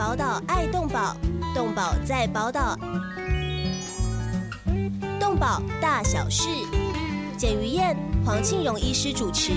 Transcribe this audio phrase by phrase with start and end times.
[0.00, 1.14] 宝岛爱动宝，
[1.54, 2.74] 动宝在宝岛，
[5.20, 6.48] 动宝大小事，
[7.36, 9.52] 简于燕、黄庆荣医师主持。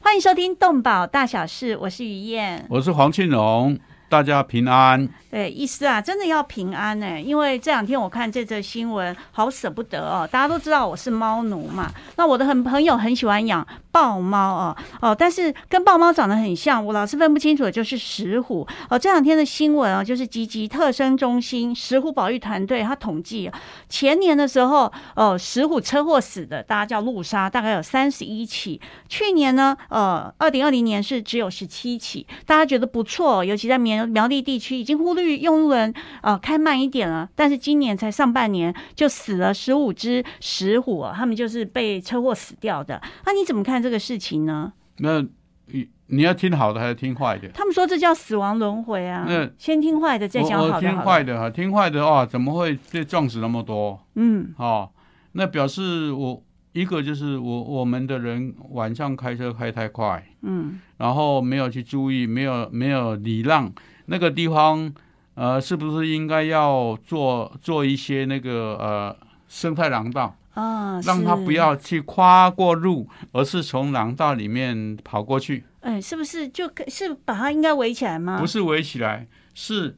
[0.00, 3.78] 欢迎收听《动保大小事》，我是于燕，我是黄庆荣，
[4.10, 5.08] 大家平安。
[5.30, 10.28] 对，医师啊，真的要平安呢，因为这两天我看这则新闻，好舍不得哦。
[10.30, 18.98] 大家都知道我是猫奴嘛，那我的很朋友很喜欢养豹猫哦哦，但是跟豹猫长得很像，我老是分不清楚的就是石虎哦。
[18.98, 23.48] 这两天的新闻啊，就是吉吉特生中心石虎保育团队他统计，
[23.88, 28.80] 前年的时候，呃，石虎车祸死的，大家叫路杀，大概有三十一起。
[29.08, 35.34] 去年呢，呃，二零二零年是只有十七起，大家觉得不错，尤其在苗苗栗地区已经忽略。
[35.44, 42.98] 用路人啊，开慢一点了，但是今年才上半年就死了十五只石虎，他们就是被车祸死掉的。
[43.26, 44.72] 那你怎么看这个事情呢？
[44.96, 45.20] 那
[45.66, 47.48] 你你要听好的还是听坏的？
[47.48, 49.26] 他们说这叫死亡轮回啊。
[49.28, 50.80] 那先听坏的，再讲好的。
[50.80, 54.00] 听坏的哈，听坏的啊，怎么会被撞死那么多？
[54.14, 54.88] 嗯，哦，
[55.32, 63.70] 那表示我一个就是我我们的人晚上开车开太快，嗯，然后没有去注意，没有没有礼让
[64.06, 64.90] 那个地方。
[65.36, 69.16] 呃，是不是应该要做做一些那个呃
[69.48, 75.64] 生态廊道啊，让他不要去跨过路，而是从廊道里面跑过去？
[75.80, 78.38] 哎，是不是就是把它应该围起来吗？
[78.40, 79.96] 不是围起来，是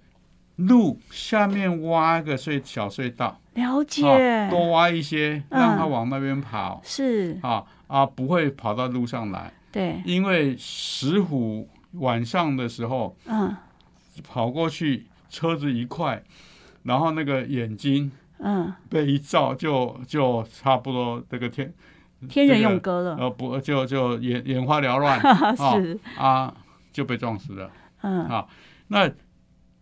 [0.57, 9.53] 路下面挖一个隧小隧道，了解，多挖一些，让它往那边跑，是啊啊，不会跑到路上来。
[9.71, 13.57] 对，因为石虎晚上的时候，嗯，
[14.23, 15.07] 跑过去。
[15.29, 16.23] 车子一块，
[16.85, 21.73] 然后那个眼睛，嗯，被一照就就差不多这个天
[22.29, 25.21] 天人永隔了，呃不就就眼眼花缭乱，
[25.57, 25.99] 是。
[26.17, 26.55] 啊
[26.93, 27.71] 就被撞死了，
[28.03, 28.25] 嗯。
[28.27, 28.47] 啊
[28.89, 29.11] 那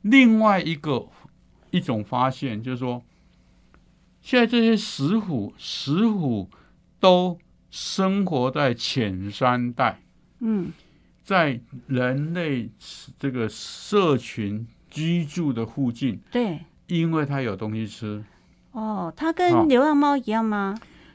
[0.03, 1.07] 另外一个
[1.71, 3.03] 一种发现就是说，
[4.21, 6.49] 现在这些石虎石虎
[7.01, 7.39] 都
[7.71, 10.01] 生活在浅山带，
[10.41, 10.73] 嗯，
[11.23, 12.71] 在人类
[13.19, 14.67] 这个社群。
[14.95, 18.23] 居住的附近，对，因为它有东西吃。
[18.75, 20.75] 哦，它跟流浪猫一样吗？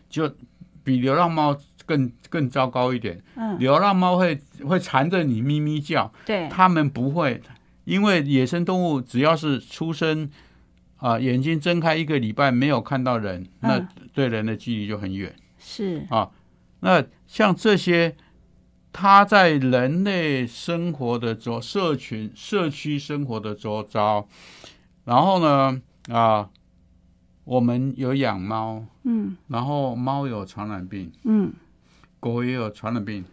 [0.09, 0.35] 就
[0.83, 1.55] 比流浪猫
[1.85, 3.21] 更更糟糕一点。
[3.35, 6.11] 嗯，流浪猫会会缠着你咪咪叫。
[6.25, 7.41] 对，它们不会，
[7.85, 10.29] 因为野生动物只要是出生
[10.97, 13.79] 啊，眼睛睁开一个礼拜没有看到人，那
[14.13, 15.35] 对人的距离就很远。
[15.57, 16.31] 是啊，
[16.79, 18.15] 那像这些。
[18.91, 24.27] 它在人类生活的周社群社区生活的周遭，
[25.05, 25.79] 然后呢
[26.11, 26.49] 啊，
[27.49, 31.51] 我们有养猫，嗯，然后猫有传染病，嗯，
[32.19, 33.25] 狗也有传染病，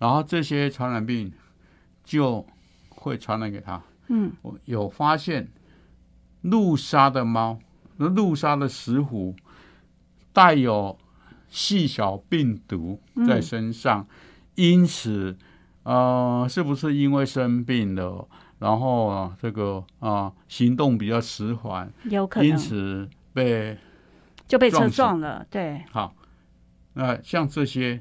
[0.00, 1.32] 然后这些传染病
[2.02, 2.44] 就
[2.88, 5.46] 会传染给它，嗯，我有发现，
[6.40, 7.60] 路杀的猫，
[7.98, 9.36] 那路杀的石虎
[10.32, 10.98] 带有
[11.48, 14.04] 细小病毒在身上。
[14.56, 15.36] 因此，
[15.84, 18.26] 呃，是不是因为生病了，
[18.58, 23.76] 然后啊，这个啊，行动比较迟缓，有可能，因此被
[24.46, 25.82] 就被车撞了，对。
[25.90, 26.14] 好，
[26.94, 28.00] 那像这些，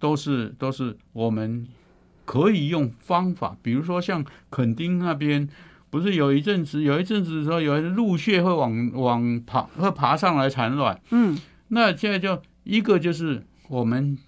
[0.00, 1.68] 都是都是我们
[2.24, 5.48] 可以用方法，比如说像垦丁那边，
[5.90, 14.18] 不是有一阵子，有一阵子的时候，有鹿穴会往往爬会爬上来产卵，嗯，那现在就一个就是我们。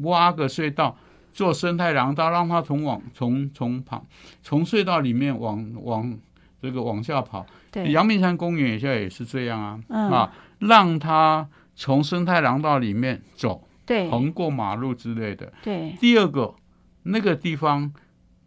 [0.00, 0.94] 挖个隧道，
[1.32, 4.06] 做生态廊道，让它从往从从旁，
[4.42, 6.18] 从隧道里面往往
[6.60, 7.46] 这个往下跑。
[7.70, 15.52] 对，阳明山公园现在也是这样啊，啊，让它从生态廊道里面走，对，横过马路之类的。
[15.62, 15.94] 对。
[16.00, 16.54] 第二个，
[17.02, 17.92] 那个地方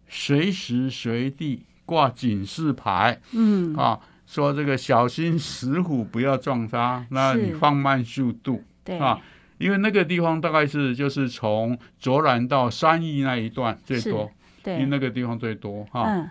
[0.08, 9.20] 随时随地挂警示牌，嗯啊，说这个小心石虎不要撞它，那你放慢速度，对啊。
[9.60, 14.32] 因为那个地方大概是就是从卓兰到三义那一段最多，
[14.64, 16.06] 对，因为那个地方最多哈。
[16.08, 16.30] 嗯，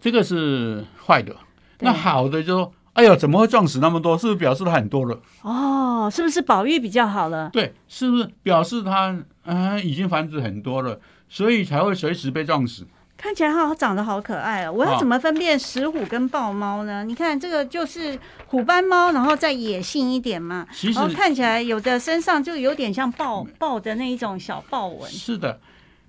[0.00, 1.36] 这个是坏的。
[1.80, 4.18] 那好的就说，哎呀，怎么会撞死那么多？
[4.18, 5.20] 是不是表示它很多了？
[5.42, 7.50] 哦，是不是保育比较好了？
[7.52, 12.86] 对，是不是表示它啊已经繁殖很多了，所以才会随时被撞死？
[13.16, 14.72] 看起来它长得好可爱哦！
[14.72, 17.04] 我要怎么分辨石虎跟豹猫呢？
[17.04, 20.66] 你看这个就是虎斑猫，然后再野性一点嘛。
[20.72, 25.10] 其实看起来有的身上就有点像豹豹的那一种小豹纹。
[25.10, 25.60] 是的，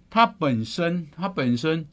[0.10, 1.86] 它本身它本身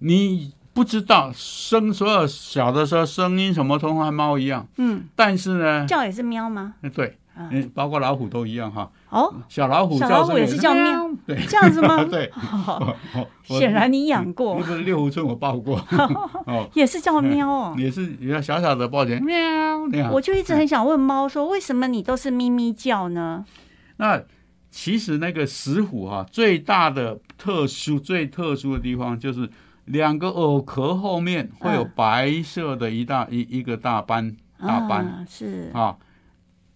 [0.00, 4.66] 你不知道声，所有小的时候声音什么都和猫一样。
[4.78, 6.72] 嗯，但是呢，叫也是喵吗？
[6.94, 8.90] 对，嗯，包括老虎都一样哈。
[9.10, 12.02] 哦，小老虎小老虎也是叫喵，对，这样子吗？
[12.10, 12.32] 对，
[13.44, 15.76] 显然你养过那，个六福村我抱过，
[16.48, 17.74] 哦，也是叫喵哦。
[17.76, 19.36] 也是也要小小的抱起来，喵
[19.90, 20.10] 那样。
[20.10, 23.44] 我就一直很想问猫说，为什么你都是咪咪叫呢？
[23.98, 24.22] 那
[24.70, 29.46] 其实那个石虎哈、最大的特殊、最特殊的地方就是
[29.86, 31.92] 两个耳壳后面会有嗯。
[31.96, 35.04] 白色的一大一一个大斑大斑。
[35.04, 35.70] 啊是。
[35.74, 35.96] 啊，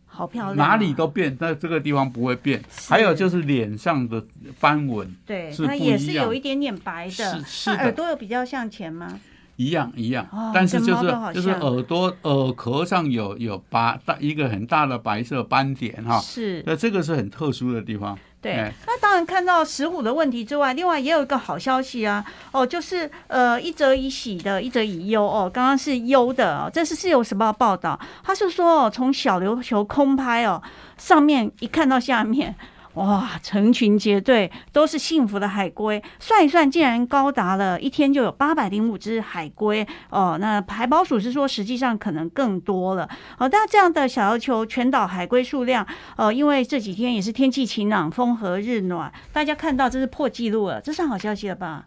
[0.07, 2.63] 好漂亮啊，哪里都变，但这个地方不会变。
[2.89, 4.25] 还有就是脸上的
[4.61, 7.11] 斑纹对，它也是有一点点白的。
[7.11, 7.83] 是，是的。
[7.83, 9.21] 耳朵有比较向前吗？
[9.57, 10.27] 一样一样。
[10.33, 11.03] 哦，但是就是
[11.33, 18.19] 就是耳朵耳壳上有有白大一个很大的白色斑点哈，是，那这个是很特殊的地方。
[18.45, 18.73] 对哎。
[18.87, 25.51] 那当然看到石虎的问题之外，另外也有一个好消息啊，哦，就是呃一则以喜的，一则以忧哦。
[25.53, 30.63] 刚刚是忧的哦，这是自由时报报道，他是说哦，从小琉球空拍哦，
[30.99, 32.55] 上面一看到下面。
[32.95, 36.03] 哇，成群结队，都是幸福的海龟。
[36.21, 40.39] 算一算，竟然高达了一天就有八百零五只海龟哦。
[40.41, 43.09] 那海保署是说，实际上可能更多了。
[43.39, 45.85] 哦，那这样的小琉球全岛海龟数量，
[46.17, 51.87] 呃，因为这几天也是天气晴朗、风和日暖，大家看到这是破纪录了，这算好消息了吧？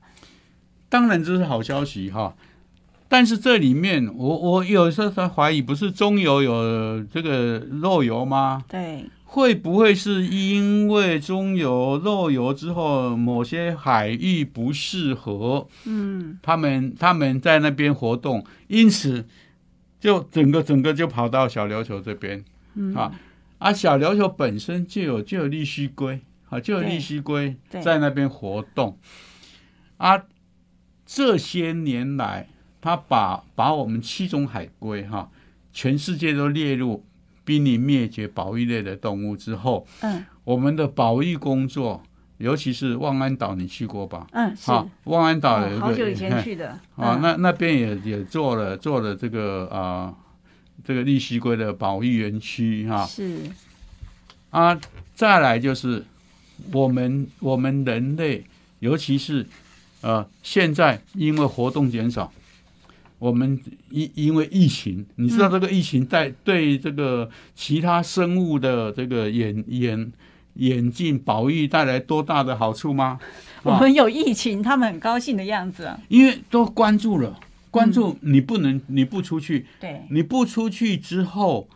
[0.89, 2.33] 当然这是好消息哈，
[3.09, 8.63] 但是这里面我我有时候在怀疑，不是中油有这个漏油吗？
[8.67, 19.25] 对，会不会是因为中油漏油之后，某些海域不适合嗯，他们他们在那边活动，因此
[19.99, 22.43] 就整个整个就跑到小琉球这边，
[22.75, 22.93] 嗯。
[22.93, 23.11] 啊
[23.59, 26.19] 啊，小琉球本身就有就有利须龟
[26.49, 28.97] 啊，就有对利须龟在那边活动。
[29.97, 30.23] 啊。
[31.09, 32.49] 这些年来，
[32.87, 35.29] 他把把我们七种海龟哈、
[35.73, 37.03] 全世界都列入
[37.43, 40.23] 濒临灭绝保育类的动物之后，嗯。
[40.45, 42.01] 我们的保育工作，
[42.37, 44.25] 尤其是望安岛，你去过吧？
[44.31, 47.21] 嗯，是，啊，望安岛有一个、哦好久以前去的， 啊，嗯。
[47.21, 50.15] 那那边也也做了做了这个啊、
[50.85, 53.05] 这个利息龟的保育园区哈。
[53.05, 53.41] 是，
[54.51, 54.79] 啊
[55.13, 56.05] 再来就是
[56.71, 58.45] 我们我们人类，
[58.79, 59.45] 尤其是
[59.99, 62.31] 呃现在因为活动减少，
[63.19, 63.59] 我们
[63.89, 70.11] 因因为疫情，你知道这个疫情带对这个其他生物的这个眼眼
[70.55, 73.19] 眼镜保育带来多大的好处吗？
[73.63, 75.85] 我们有疫情，他们很高兴的样子。
[75.85, 77.39] 啊，因为都关注了，
[77.71, 81.67] 关注你不能你不出去，对，你不出去之后，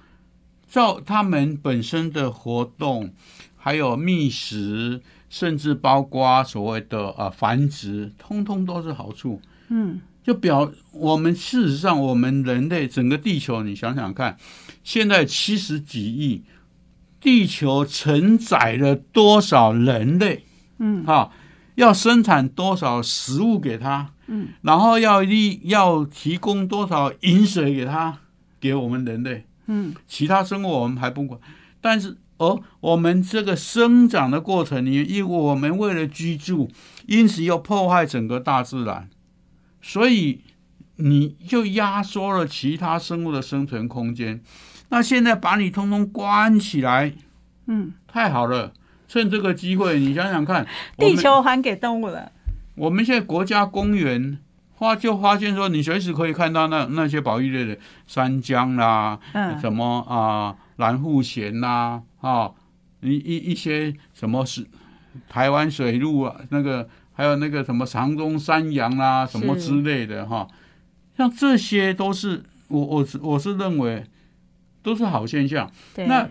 [0.70, 3.12] 照他们本身的活动，
[3.58, 9.42] 还有觅食，甚至包括所谓的呃繁殖，通通都是好处。
[9.70, 14.38] 嗯，就表我们事实上，我们人类整个地球，你想想看，
[14.84, 16.44] 现在七十几亿，
[17.20, 20.46] 地球承载了多少人类？
[20.78, 21.32] 嗯，哈，
[21.76, 24.12] 要生产多少食物给他？
[24.28, 28.20] 嗯，然后要利要提供多少饮水给他，
[28.60, 29.46] 给我们人类？
[29.68, 31.40] 嗯，其他生物我们还不管，
[31.80, 36.70] 但是而我们这个生长的过程里，因为我们为了居住，
[37.08, 39.10] 因此又破坏整个大自然，
[39.82, 40.42] 所以
[40.96, 44.42] 你就压缩了其他生物的生存空间。
[44.90, 47.14] 那现在把你通通关起来，
[47.68, 48.74] 嗯，太好了。
[49.08, 50.66] 趁这个机会，你想想看，
[50.98, 52.32] 地球还给动物了，
[52.76, 54.40] 我们现在国家公园
[54.78, 62.52] 发就发现说，你随时可以看到那那些保育类的山姜啦，嗯，什么啊蓝护鹇啦，啊
[63.02, 64.66] 一一一些什么是
[65.28, 66.88] 台湾水鹿啊，那个
[67.22, 70.48] 还有那个什么长中山羊啦，什么之类的哈，
[71.16, 74.04] 像这些都是我我是我是认为
[74.82, 75.72] 都是好现象。
[75.94, 76.28] 对，那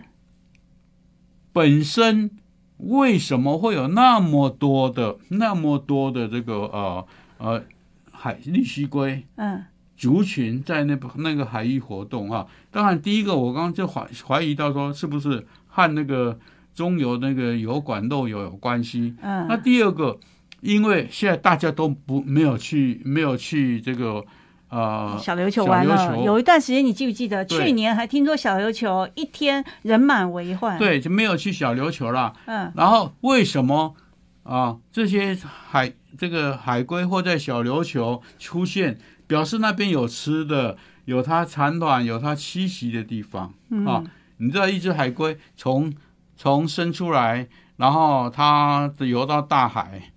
[1.53, 2.29] 本身
[2.75, 7.07] 为什么会有那么多的那么多的这个呃
[7.37, 7.63] 呃
[8.11, 9.63] 海绿蜥龟嗯，
[9.95, 12.45] 族群在那那个海域活动啊？
[12.69, 16.37] 当然，第一个我刚刚就怀怀疑到说是不是和那个
[16.75, 19.15] 中油那个油管漏油有关系？
[19.21, 20.19] 嗯那嗯，第二个，
[20.61, 24.23] 因为现在大家都不没有去没有去这个
[24.69, 27.43] 呃小琉球玩了，球有一段时间你记不记得？
[27.45, 32.33] 去年还听说小琉球一天人满为患，，对就没有去小琉球了。
[32.45, 33.95] 嗯，然后为什么
[34.43, 35.37] 啊这些
[35.69, 43.53] 海这个海龟或在小琉球出现，表示那边有吃的，有它产卵，有它栖息的地方
[43.85, 44.03] 啊。
[44.37, 45.93] 你知道一只海龟从
[46.35, 50.11] 从生出来，然后它游到大海，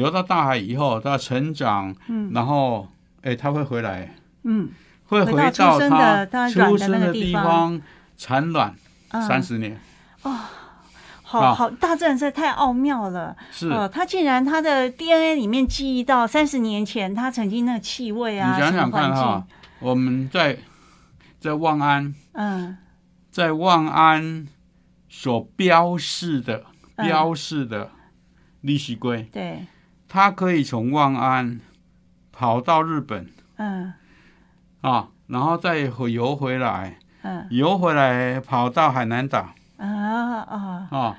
[0.00, 2.30] 游到大海以后，它成长，嗯。
[2.32, 2.88] 然后
[3.22, 4.68] 哎它会回来，嗯，
[5.06, 7.44] 会回到它它出生的地那个地方。
[7.44, 7.82] 方
[8.16, 8.74] 产卵
[9.10, 9.22] 嗯。
[9.22, 9.78] 三十年。
[10.22, 10.38] 哦
[11.22, 11.54] 好啊。
[11.54, 13.36] 好，大自然实在太奥妙了。
[13.50, 13.68] 是。
[13.68, 19.46] 呃，它竟然它的 DNA 里面记忆到三十年前它曾经那个气味啊，你想想看哈，，
[19.80, 20.58] 我们在
[21.40, 22.76] 在望安，嗯。
[23.30, 24.46] 在望安
[25.08, 27.06] 所标示的嗯。
[27.06, 27.90] 标示的
[28.62, 29.66] 利息龟，对，
[30.08, 31.60] 它可以从万安
[32.32, 33.92] 跑到日本嗯。
[34.80, 37.46] 啊，然后再回游回来，嗯。
[37.50, 39.48] 游回来跑到海南岛
[39.78, 39.86] 啊
[40.42, 41.16] 啊，啊，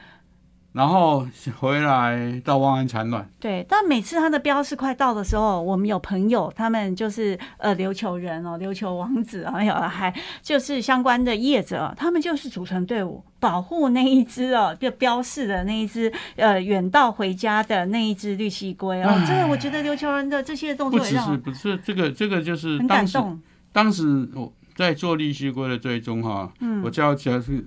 [0.74, 1.28] 然后
[1.60, 3.28] 回来到望安产卵。
[3.40, 3.66] 对。
[3.68, 13.24] 但每次它的标示快到的时候，我们有朋友，他们就是呃琉球人哦，琉球王子啊，有还就是相关的业者哦，他们就是组成队伍。
[13.40, 23.40] 保护那一只哦，就标示的那一只，呃，远道回家的那一只绿蜥龟哦，这个我觉得琉球人的这些动不只是作也让不是这个这个就是很感动。
[23.72, 27.64] 当时我在做绿蜥龟的追踪哈，嗯我叫起来是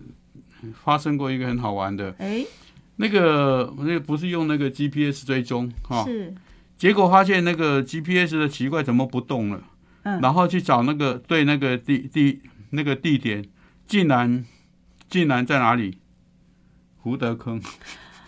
[0.75, 2.45] 发生过一个很好玩的，哎，
[3.00, 6.35] 那个那个不是用那个 GPS 追踪哈，是，
[6.76, 9.62] 结果发现那个 GPS 的奇怪怎么不动了，
[10.02, 13.42] 嗯然后去找那个对那个地地那个地点，
[13.87, 14.45] 竟然
[15.09, 15.99] 竟然在哪里？
[16.99, 17.59] 胡德坑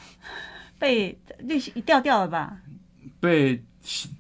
[0.81, 2.57] 被绿蜥掉掉了吧？
[3.21, 3.63] 被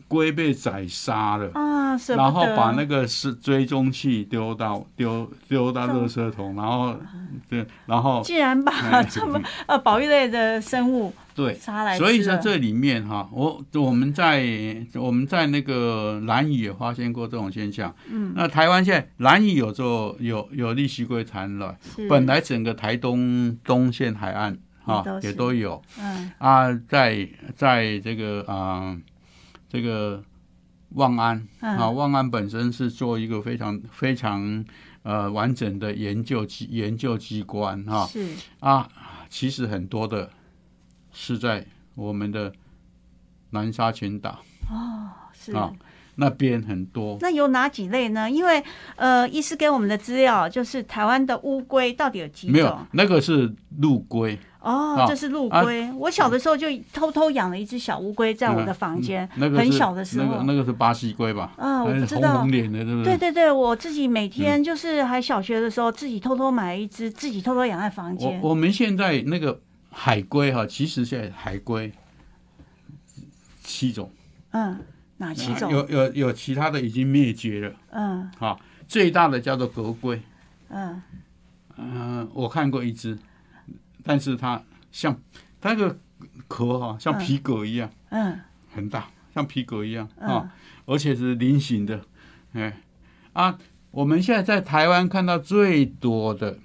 [0.08, 1.50] 龟被宰杀了。
[1.54, 1.82] 啊。
[2.16, 6.96] 然后把那个是追踪器丢到丢丢到垃圾桶，然后
[7.50, 9.38] 对，然后竟然把哎这么
[9.68, 14.42] 呃保育类的生物对，杀来，所以在这里面哈，我我们在
[14.94, 17.94] 我们在那个兰屿也发现过这种现象。
[18.10, 21.76] 嗯，那台湾现在兰屿有做有有利息龟产卵，
[22.08, 28.96] 本来整个台东东线海岸哈也都是也都有嗯啊，在在这个啊
[29.72, 30.22] 这个
[30.90, 34.62] 望安嗯啊，望安本身是做一个非常非常
[35.02, 38.28] 呃完整的研究机研究机关哈是
[38.60, 38.86] 啊，
[39.30, 40.28] 其实很多的
[41.10, 41.64] 是在
[41.94, 42.52] 我们的
[43.50, 44.44] 南沙群岛
[45.32, 45.52] 是。
[45.56, 45.72] 啊
[46.16, 47.16] 那边很多。
[47.22, 48.30] 那有哪几类呢？
[48.30, 48.62] 因为
[48.96, 55.92] 呃，医师给我们的资料就是台湾的乌龟到底有几种没有？，那个是陆龟，哦，啊这是陆龟。
[55.92, 60.26] 我小的时候就偷偷养了一只小乌龟在我的房间，那个是很小的时候。
[60.26, 61.52] 那个那个是巴西龟吧？
[61.56, 62.50] 啊，我不知道红。
[62.50, 63.18] 脸的，对不对？
[63.18, 68.40] 对对，我自己每天就是还小学的时候，自己偷偷买了一只，自己偷偷养在房我间。
[68.40, 71.92] 我们现在那个海龟哈，其实现在海龟
[73.62, 74.10] 七种，
[74.52, 74.78] 嗯，
[75.16, 75.70] 哪七种？
[75.70, 78.58] 有有有其他的已经灭绝了嗯好。
[78.88, 80.20] 最大的叫做格龟，
[80.68, 81.02] 嗯
[81.78, 83.16] 嗯、我看过一只，
[84.02, 85.20] 但是它像
[85.60, 85.98] 它那个
[86.48, 88.40] 壳哈，像皮革一样，嗯。
[88.74, 90.28] 很大，像皮革一样嗯。
[90.28, 90.54] 啊，
[90.86, 92.00] 而且是菱形的，
[92.52, 92.80] 哎。
[93.32, 93.58] 啊，
[93.90, 96.58] 我们现在在台湾看到最多的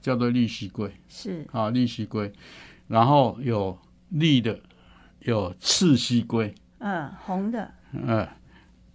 [0.00, 0.92] 叫做利息龟。
[1.08, 1.46] 是。
[1.52, 2.32] 啊，利息龟，
[2.88, 3.78] 然后有
[4.10, 4.60] 绿的，
[5.20, 7.72] 有赤蜥龟，嗯红的。
[7.92, 8.26] 嗯，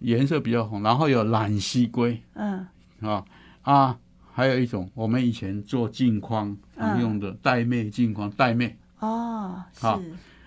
[0.00, 2.22] 颜色比较红，然后有蓝蜥龟。
[2.34, 2.66] 嗯。
[3.00, 3.24] 啊
[3.62, 3.98] 啊，
[4.38, 8.76] 还有一种我们以前做镜框常用的带妹镜框，带妹。
[9.00, 10.00] 哦好。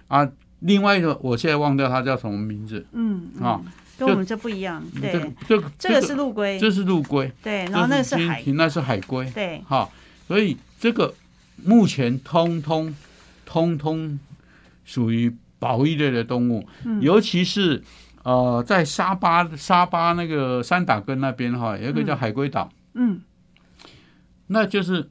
[0.07, 0.25] 啊，
[0.59, 2.85] 另外一个我现在忘掉它叫什么名字。
[2.93, 4.81] 嗯啊嗯，跟我们这不一样。
[4.95, 9.89] 这个对，这个这个是陆龟，这是陆龟，对，然后那个是海，那是海龟，对，哈，
[10.25, 11.13] 所以这个
[11.61, 12.95] 目前通通
[13.45, 14.17] 通通
[14.85, 17.83] 属于保育类的动物，嗯尤其是
[18.23, 23.19] 呃在沙巴沙巴那个三打根那边哈，有一个叫海龟岛，嗯
[24.53, 25.09] 那就是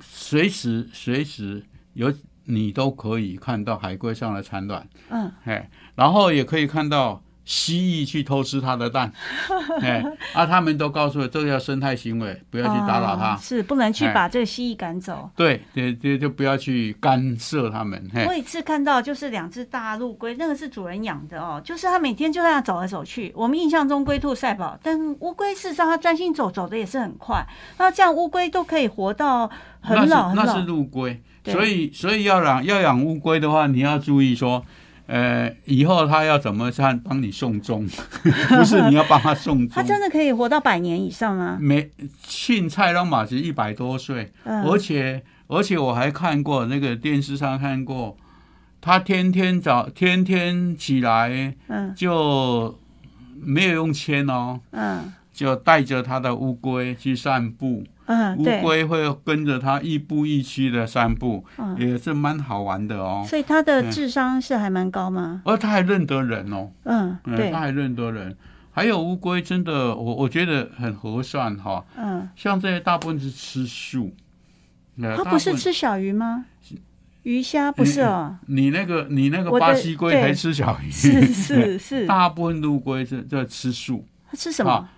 [0.00, 5.32] 随时随时有你都可以看到海龟上来产卵，嗯。
[5.42, 9.12] 哎，然后也可以看到蜥蜴去偷吃它的蛋，
[9.82, 15.28] 哎，啊，他们都告诉我这个叫生态行为，不要去打扰它哦，是不能去哎把这个蜥蜴赶走。
[15.36, 23.30] 对对对，就不要去干涉它们，嘿我，有一次看到就是两只大陆龟，那个是主人养的哦，就是它每天就在那走来走去。
[23.36, 27.44] 我们印象中龟兔赛跑，但乌龟事实上它专心走，走的也是很快。
[27.78, 30.62] 那这样乌龟都可以活到很老很老那是。
[30.62, 34.64] 陆龟，所以所以要养要养乌龟的话，你要注意说。
[35.06, 37.86] 呃，以后他要怎么算帮你送终，
[38.48, 39.68] 不是你要帮他送终。
[39.76, 41.58] 他真的可以活到百年以上吗？
[41.60, 41.90] 没
[42.22, 48.16] 庆蔡龙马是一百多岁，嗯，而且而且我还看过那个电视上看过，
[48.80, 51.94] 他天天早天天起来嗯。
[51.94, 52.78] 就
[53.42, 55.12] 没有用签哦，嗯。
[55.34, 63.24] 就带着他的乌龟去散步，嗯，乌对，龟会跟着它亦步亦趋的散步，嗯，也是蛮好玩的哦。
[63.28, 65.42] 所以它的智商是还蛮高吗？
[65.44, 68.36] 而它还认得人哦，嗯，嗯，对他，还认得人。
[68.72, 74.12] 还有乌龟真的，我我觉得很合算哈、嗯，像这些大部分是吃素，
[75.00, 76.44] 呃它不是吃小鱼吗？
[77.22, 84.90] 鱼虾不是哦，你那个你那个巴西龟对还吃小鱼，是是 是，大部分陆龟是在吃素，它吃什么啊？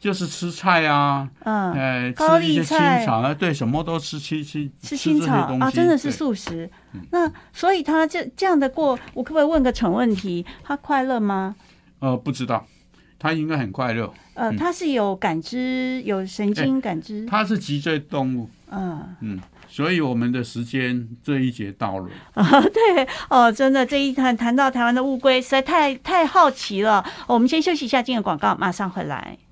[0.00, 6.68] 就是吃菜啊，嗯，呃，高丽吃一些青菜草啊，对，什么都吃，吃吃吃青草啊，真的是素食。
[7.10, 10.44] 那所以他这这样的过，我可不可以问个蠢问题？
[10.64, 11.54] 他快乐吗？
[11.98, 12.66] 呃，不知道，
[13.18, 14.10] 他应该很快乐。
[14.32, 17.26] 呃，嗯他是有感知，有神经感知。
[17.26, 19.38] 他是脊椎动物，嗯嗯，
[19.68, 22.08] 所以我们的时间这一节到了。
[22.32, 27.04] 啊， 对哦，真的这一谈谈到台湾的乌龟，实在太太好奇了。
[27.26, 29.36] 我们先休息一下，进个广告，马上回来。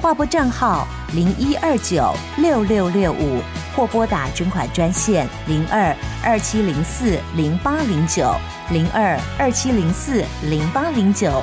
[0.00, 3.42] 划拨账号零一二九六六六五，
[3.76, 8.34] 或拨打捐款专线零二二七零四零八零九
[8.70, 11.42] 零二二七零四零八零九。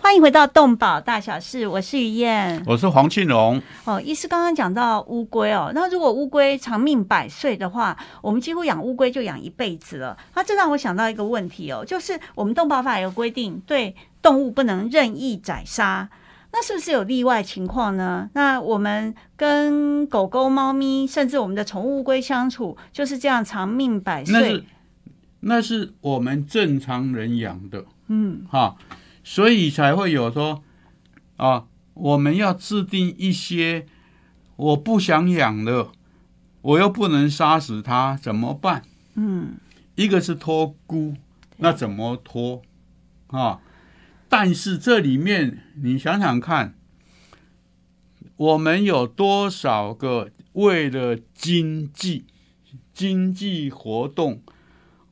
[0.00, 2.62] 欢迎回到动保大小事，我是于燕。
[2.64, 10.16] 我是黄庆荣，哦，医师刚刚讲到乌龟哦，那如果乌龟长命百岁的话，我们几乎养乌龟就养一辈子了。
[10.36, 16.08] 那这让我想到一个问题哦，就是我们动保法有规定，对动物不能任意宰杀。
[16.52, 18.30] 那是不是有例外情况呢？
[18.34, 24.64] 那我们跟狗狗、猫咪，甚至我们的宠物乌龟相处，就是这样长命百岁那是。
[25.40, 28.76] 那是我们正常人养的，嗯，哈，
[29.22, 30.64] 所以才会有说
[31.36, 33.86] 啊，我们要制定一些
[34.56, 35.90] 我不想养的，
[36.62, 38.82] 我又不能杀死它，怎么办？
[39.14, 39.54] 嗯，
[39.94, 41.14] 一个是托孤，
[41.58, 42.62] 那怎么托
[43.28, 43.60] 啊？
[44.28, 46.74] 但是这里面你想想看，
[48.36, 52.26] 我们有多少个为了经济、
[52.92, 54.42] 经济活动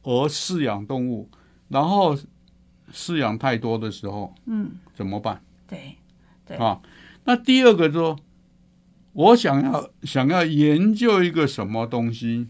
[0.02, 1.30] 而饲养动物，
[1.68, 2.16] 然后
[2.92, 5.96] 饲养太多的时候，嗯，怎么办对，
[6.46, 6.80] 对啊？
[7.24, 8.18] 那第二个说，
[9.12, 12.48] 我想要想要研究一个什么东西，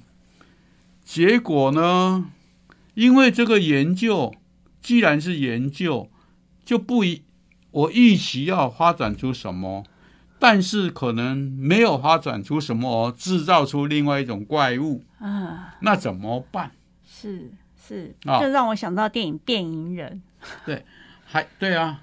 [1.05, 2.31] 结果呢，
[2.94, 4.35] 因为这个研究
[4.83, 6.11] 既然是研究，
[6.66, 7.22] 就不一
[7.70, 9.85] 我预期要发展出什么，
[10.38, 16.72] 但是可能没有发展出什么，制造出另外一种怪物，啊，那怎么办？
[17.05, 20.22] 是是，啊这让我想到电影《电影人》。
[20.66, 20.85] 对
[21.24, 22.02] 还对啊，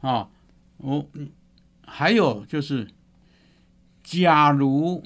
[0.00, 0.28] 啊，
[0.78, 1.30] 我嗯
[1.84, 2.88] 还有就是，
[4.02, 5.02] 假如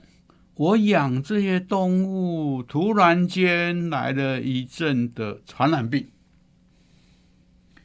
[0.55, 6.09] 我养这些动物，突然间来了一阵的传染病，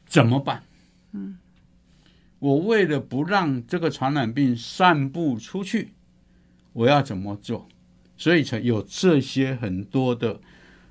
[0.05, 0.63] 怎么办？
[1.15, 1.37] 嗯，
[2.39, 5.93] 我为了不让这个传染病散布出去，
[6.73, 7.67] 我要怎么做？
[8.17, 10.39] 所以才有这些很多的、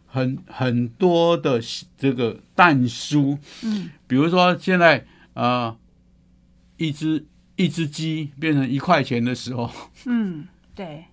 [0.06, 1.60] 很很多的
[1.96, 3.38] 这个弹书。
[3.62, 5.76] 嗯，比如说现在呃，
[6.76, 7.24] 一只
[7.56, 9.70] 一只鸡变成一块钱的时候，
[10.06, 11.04] 嗯，对。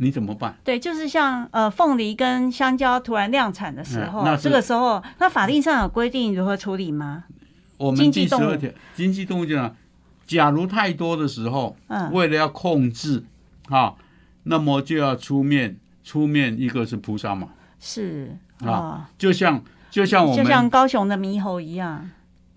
[0.00, 0.56] 你怎么办？
[0.62, 7.24] 对，就是像呃凤梨跟香蕉突然量产的时候，嗯那这个时候，那法令上有规定如何处理吗？
[7.78, 9.74] 我们第十二条经济动物就讲，
[10.26, 13.24] 假如太多的时候，嗯，为了要控制
[13.70, 13.94] 啊，
[14.42, 17.48] 那么就要出面出面，一个是菩萨嘛，
[17.80, 22.10] 是啊哦，就像就像我就像高雄的猕猴一样，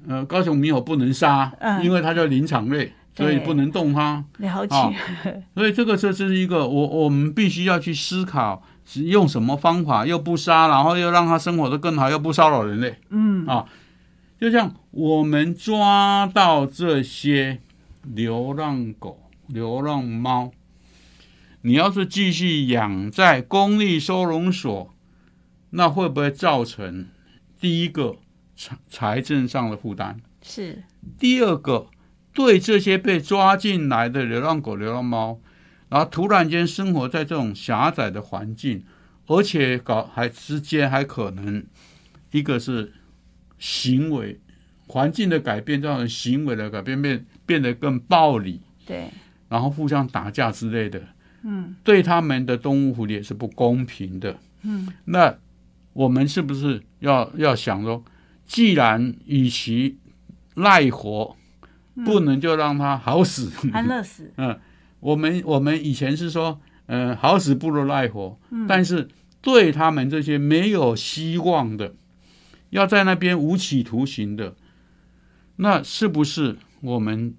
[0.08, 1.84] 呃高雄猕猴不能杀，嗯。
[1.84, 4.26] 因为它叫灵长类，所以不能动它。
[4.38, 4.92] 了解，啊
[5.54, 12.98] 所以这个这是一个我我们必须要去思考，是用什么方法又不杀，然后又让它生活的更好，又不骚扰人类。
[13.10, 13.46] 嗯。
[13.46, 13.66] 啊
[14.42, 17.60] 就像我们抓到这些
[18.02, 20.52] 流浪狗、流浪猫，
[21.62, 24.92] 你要是继续养在公立收容所，
[25.70, 27.06] 那会不会造成
[27.60, 28.16] 第一个
[28.56, 30.16] 财财政上的负担？
[30.42, 30.82] 是
[31.20, 31.86] 第二个，
[32.34, 35.40] 对这些被抓进来的流浪狗、流浪猫，
[35.90, 38.84] 然后突然间生活在这种狭窄的环境，
[39.28, 41.64] 而且搞还之间还可能
[42.32, 42.94] 一个是
[43.62, 44.38] 行为
[44.88, 49.08] 环境的改变造成行为的改变，变变得更暴力，对，
[49.48, 51.02] 然后互相打架之类的，
[51.44, 51.76] 嗯。
[51.84, 54.36] 对他们的动物福利也是不公平的。
[54.64, 55.34] 嗯，那
[55.94, 58.04] 我们是不是要要想说，
[58.46, 59.98] 既然与其
[60.56, 61.38] 赖活，
[62.04, 63.52] 不能就让他好死。
[63.72, 64.60] 安乐死， 嗯。
[65.00, 68.66] 我们我们以前是说，嗯、好死不如赖活，嗯。
[68.68, 69.08] 但是
[69.42, 71.96] 对他们这些没有希望的，
[72.72, 74.56] 要在那边无期徒刑的，
[75.56, 77.34] 那是不是我们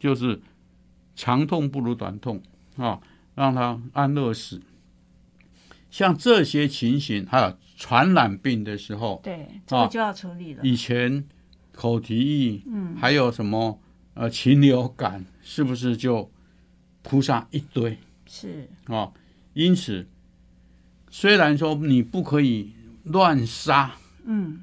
[0.00, 0.40] 就是
[1.14, 2.42] 长痛不如短痛
[2.76, 2.98] 啊？
[3.34, 4.60] 让他安乐死。
[5.90, 10.62] 像这些情形，还有传染病的时候，对，这个就要处理了。
[10.62, 11.24] 以前
[11.72, 13.80] 口蹄疫，嗯，还有什么
[14.14, 16.30] 呃禽流感，是不是就
[17.02, 19.10] 扑杀一堆是，啊？
[19.54, 20.06] 因此，
[21.10, 22.72] 虽然说你不可以
[23.04, 23.92] 乱杀，
[24.24, 24.62] 嗯，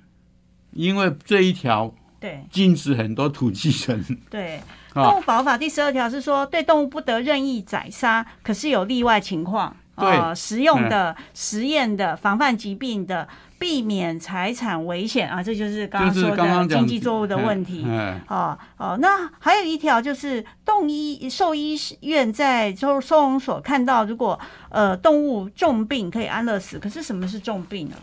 [0.76, 4.62] 因为这一条对禁止很多土地人对。
[4.94, 9.76] 啊动物保护法第十二条是说，对动物不得任意宰杀，可是有例外情况。
[9.98, 13.26] 对呃，食用的、实验的、防范疾病的、
[13.58, 17.86] 避免财产危险啊，这就是刚刚就是说的经济作物的问题。
[17.88, 24.38] 哎，哦哦，那还有一条就是动医兽医院在收收容所看到，如果
[24.70, 27.96] 呃动物重病可以安乐死，可是什么是重病呢？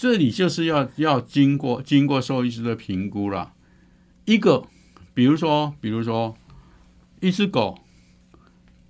[0.00, 3.52] 这里就是要要经过经过兽医师的评估了。
[4.24, 4.64] 一个，
[5.12, 6.34] 比如说，比如说，
[7.20, 7.78] 一只狗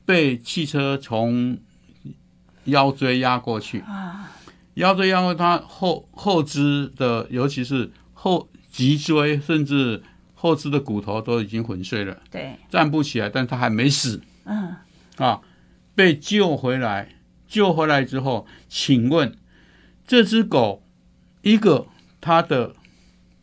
[0.07, 1.59] 被汽车从
[2.67, 4.31] 腰椎压过去，啊，
[4.75, 14.23] 腰椎压过它后后肢的，尤其是后脊椎，甚至后肢的骨头都已经粉碎了，对，站不起来，但它还没死。
[14.45, 14.77] 嗯，
[15.17, 15.41] 啊，
[15.97, 17.17] 被救回来，
[17.49, 19.37] 救回来之后，请问
[20.07, 20.85] 这只狗，
[21.43, 21.87] 一个
[22.21, 22.73] 它的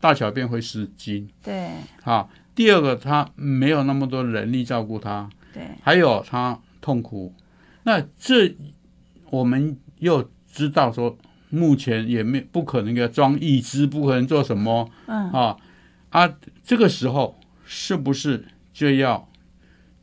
[0.00, 1.70] 大小便会失禁对。
[2.04, 7.32] 啊，第二个他没有那么多人力照顾他，对，还有他痛苦，
[7.82, 8.56] 那这
[9.30, 11.16] 我们又知道说，
[11.50, 14.90] 目前也没不可能给他装义肢，不可能做什么。
[15.06, 15.56] 嗯，啊
[16.10, 16.34] 啊，
[16.64, 19.28] 这个时候是不是就要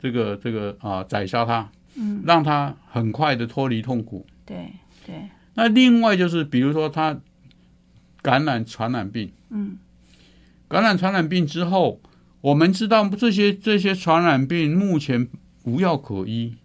[0.00, 4.26] 这个这个啊宰杀他，嗯，让他很快的脱离痛苦？
[4.44, 4.72] 对
[5.04, 7.18] 对，那另外就是比如说它
[8.26, 9.78] 感染传染病，嗯，
[10.66, 12.00] 感染传染病之后，
[12.40, 15.28] 我们知道这些这些传染病目前
[15.62, 16.56] 无药可医，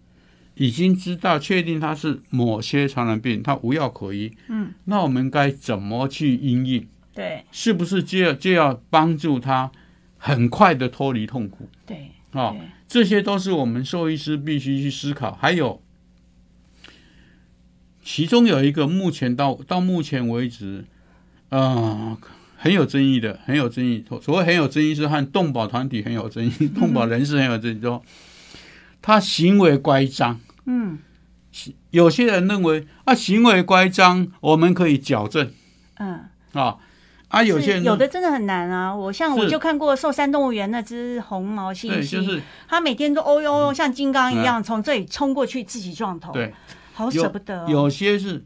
[0.56, 4.36] 已经知道确定它是某些传染病，它无药可医。
[4.48, 6.88] 嗯，那我们该怎么去应应？
[7.14, 9.70] 对是不是就要就要帮助他
[10.18, 12.50] 很快的脱离痛苦对啊？
[12.50, 15.32] 对，这些都是我们兽医师必须去思考。
[15.32, 15.80] 还有，
[18.02, 20.86] 其中有一个目前到到目前为止，
[21.52, 22.16] 呃，
[22.56, 24.02] 很有争议的，很有争议。
[24.22, 28.02] 所谓很有争议，是和动保团体很有争议，动保人士很有争议，说
[29.02, 30.40] 他行为乖张。
[30.64, 30.98] 嗯
[31.90, 35.52] 有些人认为啊，行为乖张我们可以矫正
[35.98, 36.24] 嗯。
[36.54, 36.78] 啊
[37.28, 38.94] 啊，有些人有的真的很难啊！
[38.94, 46.54] 我像我就看过寿山动物园那只红毛猩对，猩，就是它每天都哦哟哦，像金刚一样从这里冲过去，自己撞头，对。
[46.94, 47.66] 好舍不得、哦。
[47.68, 48.44] 有些是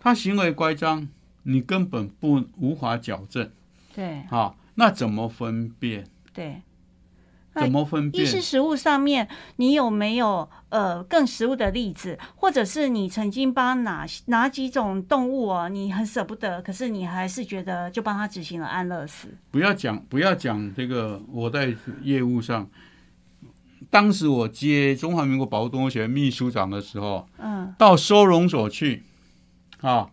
[0.00, 1.08] 他行为乖张，
[1.42, 3.50] 你根本不无法矫正
[3.94, 4.54] 对啊。
[4.74, 6.06] 那怎么分辨？
[6.32, 6.62] 对，
[7.54, 8.24] 怎么分辨？
[8.24, 19.28] 一是食物上面，你有没有呃更实物的例子，或者是你曾经帮哪哪几种动物哦，你很舍不得，可是你还是觉得就帮他执行了安乐死？
[19.50, 21.20] 不要讲，不要讲这个。
[21.28, 22.70] 我在业务上，
[23.90, 29.02] 当时我接中华民国保护动物协会秘书长的时候，嗯到收容所去
[29.80, 30.08] 啊，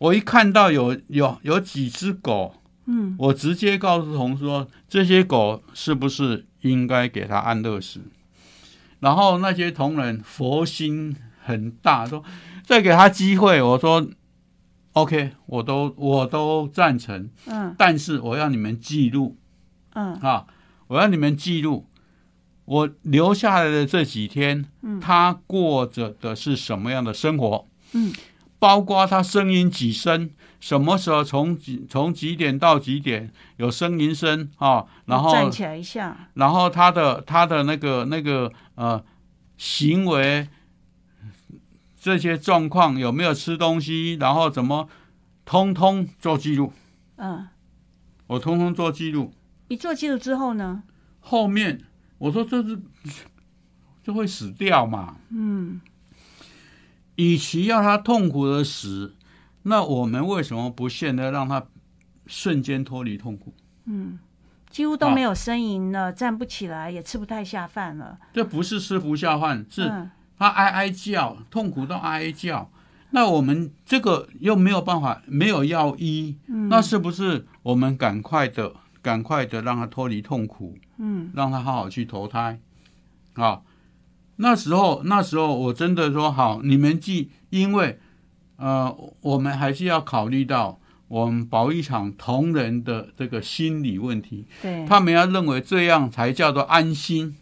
[0.00, 2.54] 我一看到有有有几只狗，
[2.86, 8.00] 嗯我直接告诉同事说，这些狗是不是应该给它安乐死？
[9.00, 12.24] 然后那些同仁佛心很大，说
[12.64, 13.60] 再给他机会。
[13.60, 14.08] 我说
[14.94, 19.36] OK，我都我都赞成，嗯但是我要你们记录
[19.92, 20.46] 嗯啊，
[20.86, 21.86] 我要你们记录
[22.64, 27.66] 我留下来的这几天，嗯他过着的是什么样的生活？
[27.92, 28.12] 嗯，
[28.60, 34.84] 包括他声音几声，什么时候从几从几点到几点有声音声啊？
[35.06, 39.02] 然后站起来一下，然后他的他的那个那个呃
[39.56, 40.46] 行为
[41.98, 44.88] 这些状况有没有吃东西，然后怎么
[45.46, 46.72] 通通做记录，
[47.16, 47.48] 嗯，
[48.26, 49.32] 我通通做记录。
[49.68, 50.82] 你做记录之后呢，
[51.20, 51.80] 后面
[52.18, 52.78] 我说这是
[54.02, 55.80] 就会死掉嘛，嗯
[57.20, 59.14] 与其要他痛苦的死，
[59.64, 61.66] 那我们为什么不现在让他
[62.26, 63.52] 瞬间脱离痛苦？
[63.84, 64.18] 嗯，
[64.70, 68.18] 几乎都没有呻吟了，站不起来，也吃不太下饭了。
[68.32, 72.70] 这不是吃不下饭，是嗯他哀哀叫，痛苦到哀哀叫。
[73.10, 82.58] 那我们这个又没有办法，没有药医，嗯那是不是我们赶快的、赶快的让他脱离痛苦，嗯让他好好去投胎
[83.34, 83.60] 啊？
[84.42, 88.00] 那时候，那时候我真的说好，你们既因为
[88.56, 97.36] 呃，我们还是要考虑到我们保育场同仁的这个心理问题，对，他们要认为这样才叫做安心。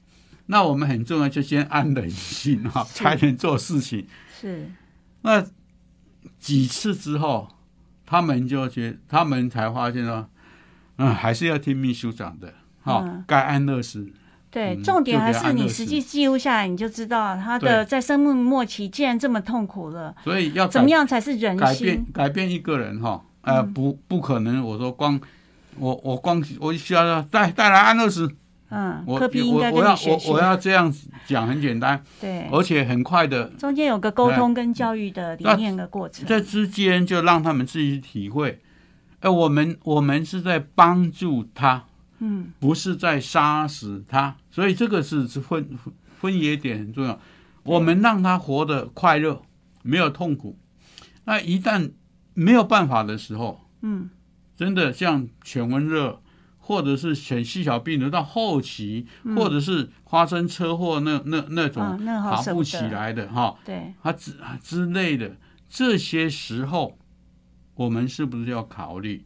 [0.47, 4.07] 那我们很重要，就先安人心哈，是才能做事情。
[4.41, 4.71] 是
[5.23, 5.45] 那
[6.39, 7.49] 几次之后，
[8.07, 10.29] 他们就觉，他们才发现说，
[10.97, 14.11] 嗯，还是要听秘书长的，哈、嗯该安乐死。
[14.51, 22.07] 对，嗯重点还是你实际记录下来，你就知道他的在生命末期既然这么痛苦了，所以要怎么改样才是人改心变？
[22.13, 24.65] 改变一个人哈，呃，嗯不不可能。
[24.65, 25.21] 我说光
[25.79, 28.31] 我我光我需要带带来安乐死，
[28.71, 30.41] 嗯，我科比应该我我要我我。
[30.41, 30.93] 要这样
[31.27, 36.27] 讲很简单，对，而且很快的中间有个沟通跟教育的理念的过程。
[36.27, 38.59] 这之间就让他们自己去体会，
[39.21, 41.85] 哎，我们我们是在帮助他，
[42.21, 45.79] 嗯不是在杀死他，所以这个是是分
[46.19, 47.21] 分野点很重要。
[47.63, 49.43] 我们让他活得快乐，
[49.83, 50.59] 没有痛苦。
[51.25, 51.91] 那一旦
[52.35, 54.11] 没有办法的时候，嗯
[54.57, 56.21] 真的像犬瘟热，
[56.59, 62.65] 或者是犬细小病毒到后期，或者是发生车祸那那那啊种，爬不。
[62.65, 65.37] 起来的哈，对，他之之类的
[65.69, 66.99] 这些时候，
[67.75, 69.25] 我们是不是要考虑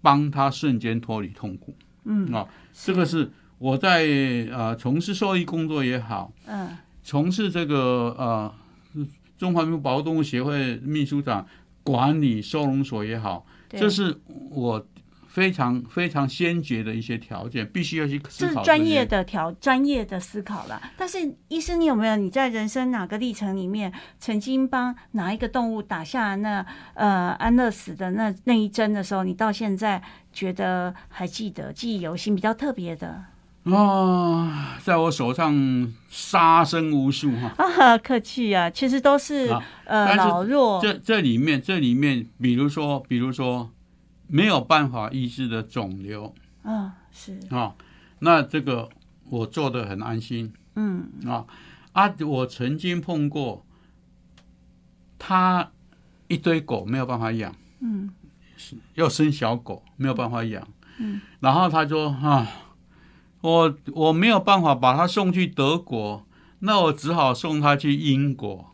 [0.00, 1.76] 帮他瞬间脱离痛苦？
[2.04, 2.32] 嗯。
[2.32, 4.04] 啊，这个是我在
[4.52, 6.76] 呃从事兽医工作也好，嗯。
[7.02, 8.54] 从事这个呃
[9.38, 11.46] 中华民国保护动物协会秘书长
[11.82, 14.86] 管理收容所也好，对，这是我
[15.32, 20.82] 非常非常先决的一些条件，必须要去思这是考这些专业的条专业的思考啦。
[20.96, 33.22] 但是，医师，你有没有你在人生哪个历程里面，曾经帮哪一个动物打下那呃安乐死的那那一针的时候，你到现在觉得还记得、记忆犹新，比较特别的
[33.64, 37.54] 啊，在我手上杀生无数哈。
[37.56, 37.96] 啊？
[37.98, 43.70] 客气啊，其实都是、啊呃老弱，这这里面，这里面，比如说，比如说
[44.30, 46.34] 没有办法医治的肿瘤。
[46.64, 47.38] 嗯是。
[47.50, 47.74] 啊，
[48.20, 48.88] 那这个
[49.28, 50.52] 我做的很安心。
[50.76, 51.10] 嗯。
[51.26, 51.44] 啊
[51.92, 52.14] 啊！
[52.20, 53.64] 我曾经碰过，
[55.18, 55.70] 他
[56.28, 58.10] 一堆狗没有办法养，嗯。
[58.94, 62.46] 要生小狗没有办法养，嗯，然后他说啊，
[63.40, 66.26] 我我没有办法把他送去德国，
[66.58, 68.70] 那我只好送他去英国，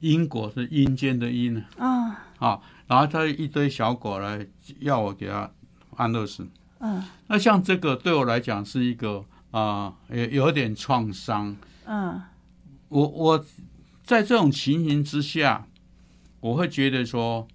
[0.00, 1.64] 英国是阴间的阴。
[1.78, 2.24] 啊。
[2.40, 4.44] 啊，然后他一堆小狗来
[4.80, 5.48] 要我给他
[5.94, 6.48] 安乐死。
[6.80, 7.04] 嗯。
[7.28, 11.56] 那像这个对我来讲是一个啊，有、有点创伤。
[11.84, 12.20] 嗯。
[12.88, 13.44] 我我
[14.02, 15.68] 在这种情形之下，
[16.40, 17.46] 我会觉得说，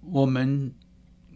[0.00, 0.72] 我们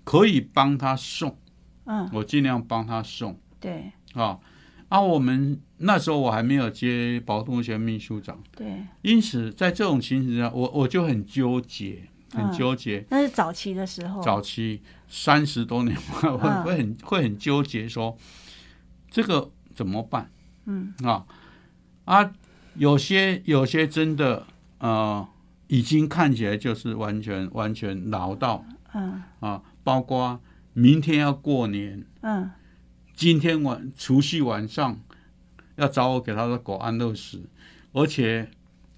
[0.03, 1.39] 可以帮他送，
[1.85, 3.39] 嗯，我尽量帮他送。
[3.61, 3.93] 对。
[4.15, 4.41] 啊。
[4.89, 13.05] 啊，我们那时候我还没有接保动学秘书长，对，因此在这种情形下，我我就很纠结，很嗯纠结。
[13.11, 18.17] 那是早期的时候，早期三十多年，会嗯会很会很纠结，说
[19.11, 20.31] 这个怎么办
[20.67, 21.25] 嗯啊？
[22.05, 22.31] 啊，
[22.75, 24.47] 有些有些真的
[24.79, 25.27] 呃，
[25.67, 28.65] 已经看起来就是完全完全老到
[28.95, 30.41] 嗯啊，包括
[30.73, 32.51] 明天要过年，嗯
[33.15, 35.01] 今天晚除夕晚上
[35.77, 37.43] 要找我给他的狗安乐死，
[37.93, 38.49] 而且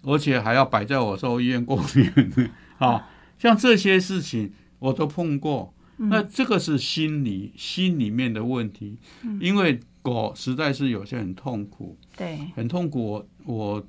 [0.03, 3.09] 而且还要摆在我兽医院过年 啊，
[3.41, 5.75] 像这些事情我都碰过。
[6.03, 8.97] 那这个是心理心里面的问题，
[9.39, 12.39] 因为狗实在是有些很痛苦，对。
[12.57, 13.11] 很痛苦。
[13.11, 13.87] 我我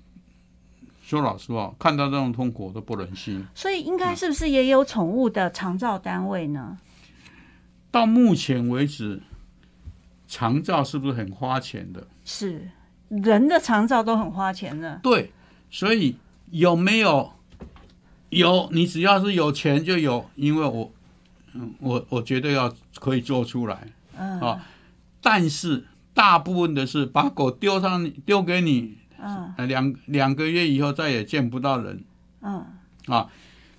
[1.01, 3.45] 说老实话，看到这种痛苦我都不忍心。
[3.55, 6.77] 所以应该是不是也有宠物的长照单位呢？
[7.89, 9.21] 到目前为止，
[10.27, 12.05] 长照是不是很花钱的？
[12.25, 12.69] 是，
[13.07, 14.99] 人的长照都很花钱的。
[15.01, 15.31] 对，
[15.69, 16.17] 所以
[16.49, 17.31] 有没有
[18.31, 18.67] 有？
[18.71, 20.91] 你只要是有钱就有，因为我，
[21.53, 24.65] 嗯，我我觉得要可以做出来嗯啊。
[25.21, 32.03] 但是大部分的是把狗丢上你丢给你，嗯呃，两两个月以后再也见不到人
[32.41, 32.65] 嗯，
[33.05, 33.27] 啊。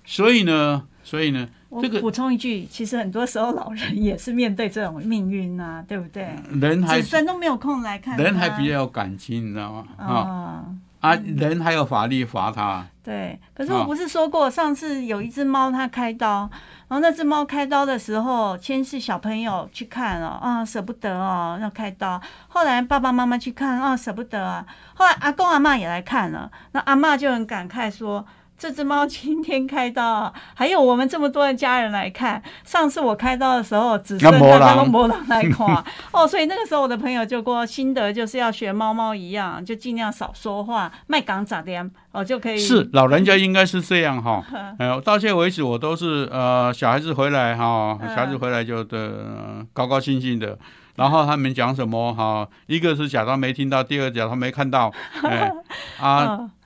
[0.05, 6.35] 所以呢，所以呢，我这个补充一句，其实很多时候老人也是面对这种命运呐、对不对？
[6.59, 9.87] 人还子孙都没有空来看，人还比较有感情，你知道吗？
[9.97, 10.65] 啊啊，
[10.99, 16.49] 啊，人还有法律罚他，对，可是我不是说过，上次有一只猫它开刀，
[16.87, 22.21] 然后那只猫开刀的时候，先是小朋友去看了啊，舍不得哦，要开刀。
[22.47, 24.65] 后来爸爸妈妈去看啊，舍不得啊。
[24.93, 28.25] 后来阿公阿妈也来看了，那阿妈就很感慨说。
[28.57, 32.41] 这只猫今天开刀啊，还有我们这么多的家人来看。
[32.63, 41.73] 上次我开刀的时候，只剩大家都没人来看 哦，所以那个时候我的朋友就过心得，就是要学猫猫一样，就尽量少说话，卖港咋的
[42.13, 42.57] 哦就可以。
[42.57, 44.41] 是老人家应该是这样哈。
[44.79, 50.57] 哎，到现在为止，我都是呃小孩子回来哈，小孩子回来就的高高兴兴的，
[50.95, 54.89] 然后他们讲什么哈，一个是假装没听到，第二假装没看到，
[55.23, 55.51] 哎
[55.99, 56.49] 啊。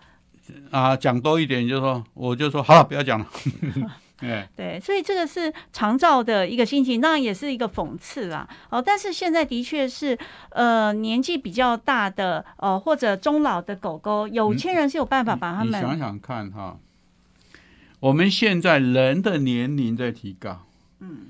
[0.72, 3.28] 啊，讲多一点，就说，我就说好了，不要讲了。
[4.20, 8.50] 哎，对，所以这个是常照的一个心情，当然也是一个讽刺啦。
[8.70, 10.18] 哦，但是现在的确是，
[10.50, 15.68] 呃，年纪比较大的，呃，或者中老的狗狗，有钱人是有办法把他们。
[15.68, 16.80] 你想想看哈，
[18.00, 20.66] 我们现在人的年龄在提高，
[21.00, 21.28] 嗯，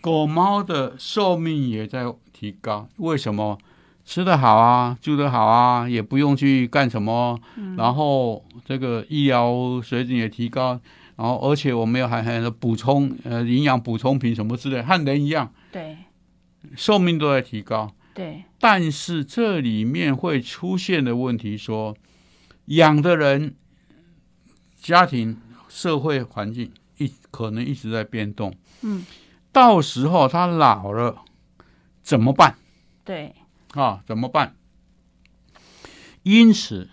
[0.00, 3.58] 狗猫的寿命也在提高，为什么？
[4.04, 7.38] 吃得好啊，住得好啊，也不用去干什么，
[7.76, 10.80] 然后这个医疗水准也提高，
[11.16, 15.96] 然后而且我们有还很多补充呃营养补充品什么之类，和人一样，对，
[16.76, 21.96] 寿命都在提高，对，但是这里面会出现的问题说，
[22.66, 23.54] 养的人、
[24.76, 29.06] 家庭、社会环境一可能一直在变动，嗯，
[29.52, 31.22] 到时候他老了
[32.02, 32.56] 怎么办？
[33.04, 33.34] 对。
[33.72, 34.56] 啊，怎么办？
[36.22, 36.88] 因此，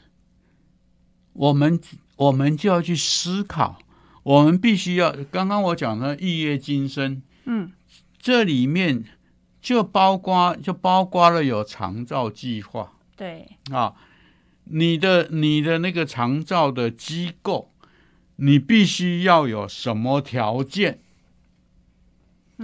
[1.34, 1.80] 我们
[2.16, 3.78] 我们就要去思考，
[4.24, 7.72] 我们必须要刚刚我讲的预约今生，嗯，
[8.18, 9.04] 这里面
[9.62, 13.94] 就包括就包括了有长照计划，对啊，
[14.64, 17.72] 你的你的那个长照的机构，
[18.38, 21.00] 你必须要有什么条件？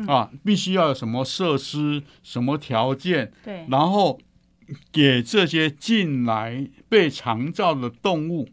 [0.08, 3.32] 啊，必须要有什么设施、什么条件？
[3.44, 4.20] 对，然后
[4.92, 8.50] 给这些进来被长照的动物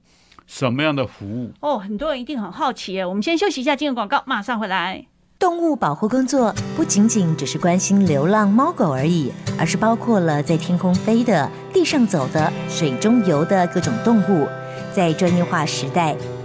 [0.46, 1.52] 什么样的服务？
[1.60, 3.04] 哦，很多人一定很好奇耶。
[3.04, 5.06] 我们先休息一下，进入广告，马上回来。
[5.38, 14.46] 动物保护工作不仅仅只是关心流浪猫狗而已，而是包括了在天空飞的、地上走的、水中游的各种动物。
[14.92, 16.14] 在专业化时代，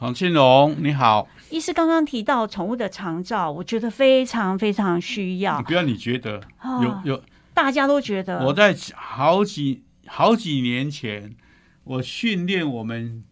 [0.00, 1.28] 黄庆荣，你好。
[1.50, 5.60] 医师刚刚提到宠物的长照，我觉得非常非常需要。
[5.60, 6.40] 不要你觉得
[6.82, 8.42] 有有，大家都觉得。
[8.46, 11.36] 我在好几好几年前，
[11.84, 13.22] 我训练我们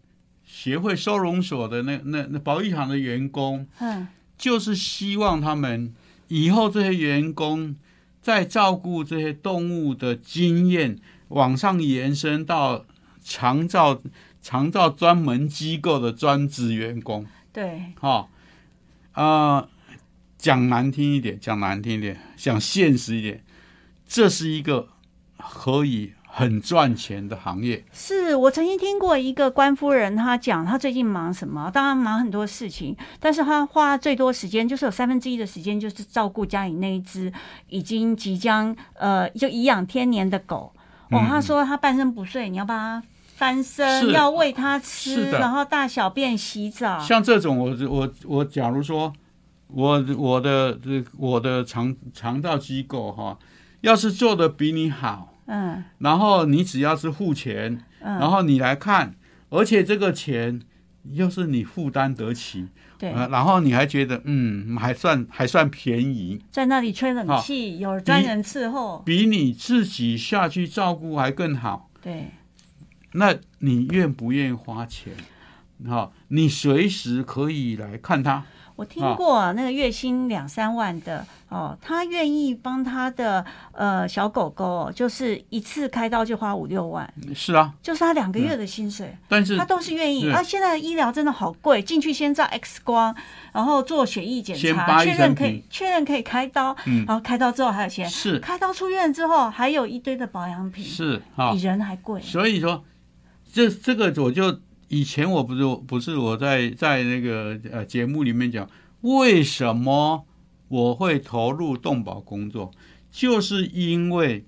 [0.45, 5.91] 协会收容所的那那那保育场的员工，嗯，就是希望他们
[6.27, 7.75] 以后这些员工
[8.21, 12.85] 在照顾这些动物的经验往上延伸到
[13.23, 13.99] 长照
[14.41, 17.25] 长照专门机构的专职员工。
[17.51, 18.27] 对，哈，
[19.13, 19.67] 呃，
[20.37, 23.43] 讲难听一点，讲难听一点，讲现实一点，
[24.07, 24.87] 这是一个
[25.37, 27.83] 可以很赚钱的行业。
[27.91, 37.33] 是我曾经听过一个官夫人，她讲她最近忙什么，当然忙很多事情，但是她花最多时间，就是有三分之一的时间，就是照顾家里那一只
[37.67, 40.71] 已经即将呃就颐养天年的狗。
[41.09, 43.03] 哦，她说她半身不遂，你要帮她。
[43.39, 46.99] 翻身要喂它吃，然后大小便、洗澡。
[46.99, 49.13] 像这种，我我我，假如说，
[49.67, 53.39] 我我的这我的肠肠道机构哈，
[53.79, 59.15] 要是做的比你好，嗯，然后你只要是付钱，嗯，然后你来看，
[59.47, 60.59] 而且这个钱
[61.13, 62.67] 又是你负担得起，
[62.97, 72.31] 对，然后你还觉得嗯还算还算便宜，在那里吹冷气，有专人伺候，比你自己下去照顾还更好，对。
[73.13, 75.13] 那你愿不愿意花钱？
[75.87, 78.43] 哈，你随时可以来看他。
[78.75, 90.31] 我听过那个月薪两三万的，哦，他愿意帮他的呃小狗狗哦，就是一次开刀就花五六万，是啊，就是他两个月的薪水，但是他都是愿意。
[90.31, 93.13] 啊，现在的医疗真的好贵，进去先照 X 光，
[93.51, 97.03] 然后做血液检查，确认可以确认可以开刀，嗯。
[97.05, 98.39] 然后开刀之后还有钱，是。
[98.39, 102.21] 开刀出院之后还有一堆的保养品，是啊比，人还贵。
[102.21, 102.81] 所以说
[103.51, 108.69] 这这个我就以前我不是不是我在在那个呃节目里面讲，
[109.01, 110.25] 为什么
[110.67, 112.71] 我会投入动保工作，
[113.11, 114.45] 就是因为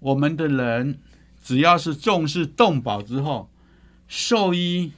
[0.00, 0.98] 我们的人
[1.42, 3.48] 只要是重视动保之后，
[4.08, 4.92] 兽医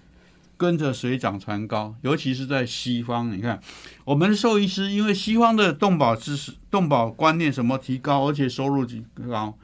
[0.56, 3.60] 跟着水涨船高，尤其是在西方，你看
[4.04, 9.58] 我们兽医师，因为西方的动保知识、动保观念什么提高，而且收入提高，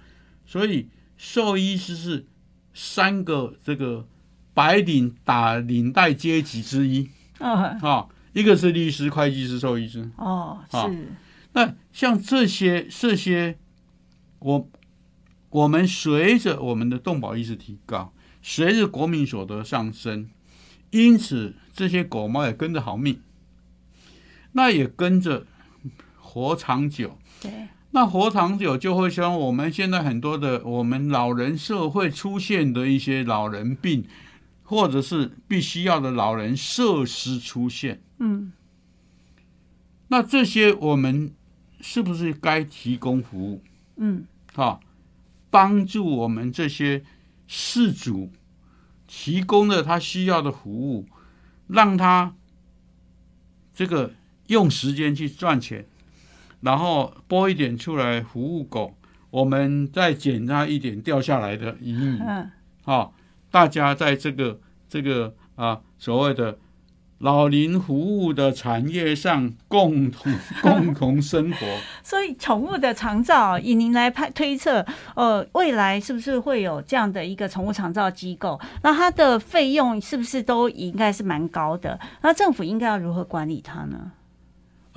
[0.44, 2.26] 所以兽医师是
[2.80, 4.06] 三个这个
[4.54, 7.10] 白领打领带阶级之一
[7.40, 10.08] 嗯，啊，一个是律师、会计师、兽医师。
[10.16, 11.08] 哦，好是，
[11.54, 13.58] 那像这些这些，
[14.38, 14.68] 我
[15.50, 20.30] 我们随着我们的动保意识提高，随着国民所得上升，
[20.90, 23.20] 因此这些狗猫也跟着好命，
[24.52, 25.46] 那也跟着
[26.16, 27.18] 活长久。
[27.40, 27.50] 对，
[27.90, 34.04] 那活长久就会像我们现在很多的我们老人社会出现的一些老人病，
[34.62, 38.02] 或者是必须要的老人设施出现。
[38.18, 38.52] 嗯，
[40.08, 41.32] 那这些我们
[41.80, 43.62] 是不是该提供服务？
[43.96, 44.78] 嗯，啊，
[45.50, 47.02] 帮助我们这些
[47.46, 48.30] 事主
[49.06, 51.06] 提供了他需要的服务，
[51.66, 52.34] 让他
[53.72, 54.12] 这个
[54.48, 55.86] 用时间去赚钱，
[56.60, 58.94] 然后拨一点出来服务狗，
[59.30, 62.18] 我们再减他一点掉下来的盈余。
[62.20, 62.50] 嗯，
[62.84, 63.14] 好，
[63.50, 66.58] 大家在这个这个啊所谓的
[67.18, 70.32] 老龄服务的产业上共同
[70.62, 71.58] 共同生活。
[72.02, 74.84] 所以宠物的长照，以您来判推测，
[75.14, 78.58] 呃，未来是不是会有这样的一个宠物长照机构？
[78.82, 81.98] 那它的费用是不是都应该是蛮高的？
[82.22, 84.12] 那政府应该要如何管理它呢？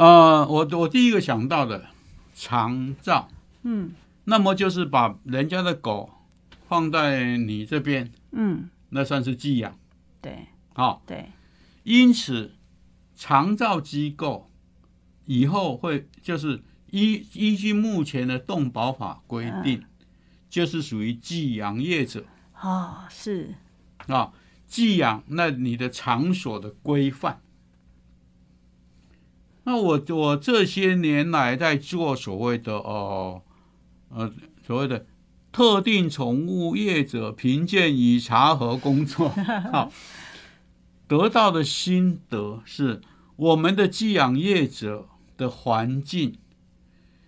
[0.04, 1.86] 呃，我我第一个想到的
[2.34, 3.28] 长照，
[3.62, 3.94] 嗯。
[4.24, 6.10] 那么就是把人家的狗
[6.68, 9.78] 放在你这边，嗯，那算是寄养。
[10.20, 10.48] 对。
[10.74, 11.32] 啊、对，
[11.84, 12.56] 因此，
[13.16, 14.50] 长照机构
[15.26, 19.84] 以后会就是依依据目前的动保法规定，
[20.50, 22.26] 就是属于寄养业者。
[22.60, 23.54] 哦，是，
[24.08, 24.32] 啊，
[24.66, 27.42] 寄养那你的场所的规范。
[29.64, 33.42] 那我我这些年来在做所谓的哦
[34.10, 34.34] 呃
[34.66, 35.06] 所谓的
[35.52, 39.30] 特定宠物业者评鉴与查核工作，
[39.72, 39.92] 好，
[41.08, 43.02] 得到的心得是，
[43.36, 45.08] 我们的寄养业者
[45.38, 46.38] 的环境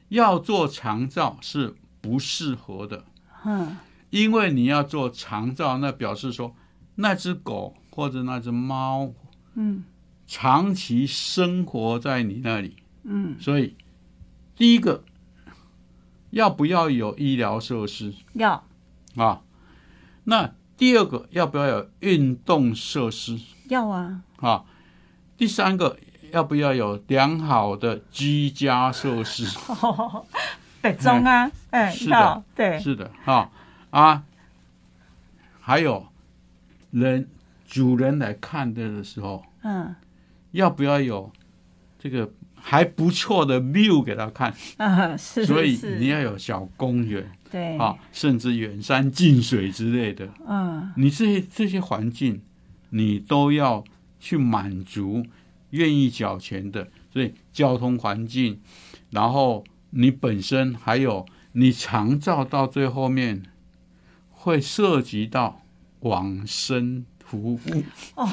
[0.09, 3.05] 要做长照是不适合的，
[3.45, 3.77] 嗯
[4.09, 6.55] 因为你要做长照，那表示说
[6.95, 9.11] 那只狗或者那只猫
[9.55, 9.83] 嗯
[10.35, 13.75] 长期生活在你那里，嗯，所以
[14.55, 15.03] 第一个
[16.31, 18.11] 要不要有医疗设施？
[18.33, 18.63] 要。
[19.15, 19.43] 啊？
[20.23, 23.39] 那第二个要不要有运动设施？
[23.69, 24.65] 要啊，啊？
[25.37, 25.99] 第三个
[26.31, 29.45] 要不要有良好的居家设施？
[30.81, 33.51] 北中啊，哎，是的要对，是的，哈
[33.91, 34.23] 啊，
[35.59, 36.07] 还有
[36.89, 37.29] 人
[37.67, 39.95] 主人来看的的时候，嗯
[40.53, 41.31] 要不要有
[41.99, 44.51] 这个还不错的 view 给他看？
[44.77, 52.41] 嗯，是，所以你要有小公园对啊，甚至远山近水之类的，嗯你这些这些环境，
[52.89, 53.83] 你都要
[54.19, 55.23] 去满足
[55.71, 56.87] 愿意缴钱的。
[57.11, 58.59] 所以交通环境，
[59.11, 63.43] 然后你本身还有你长照到最后面
[64.31, 65.61] 会涉及到
[65.99, 67.83] 往生服务，
[68.15, 68.27] 哦，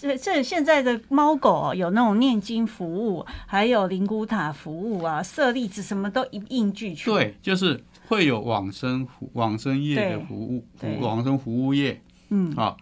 [0.00, 12.76] 这这现在的猫狗哦，有那种念经服务，还有灵骨塔服务啊，舍利子什么都一应俱全。，对，就是会有往生服往生业的服务，服往生服务业嗯，啊。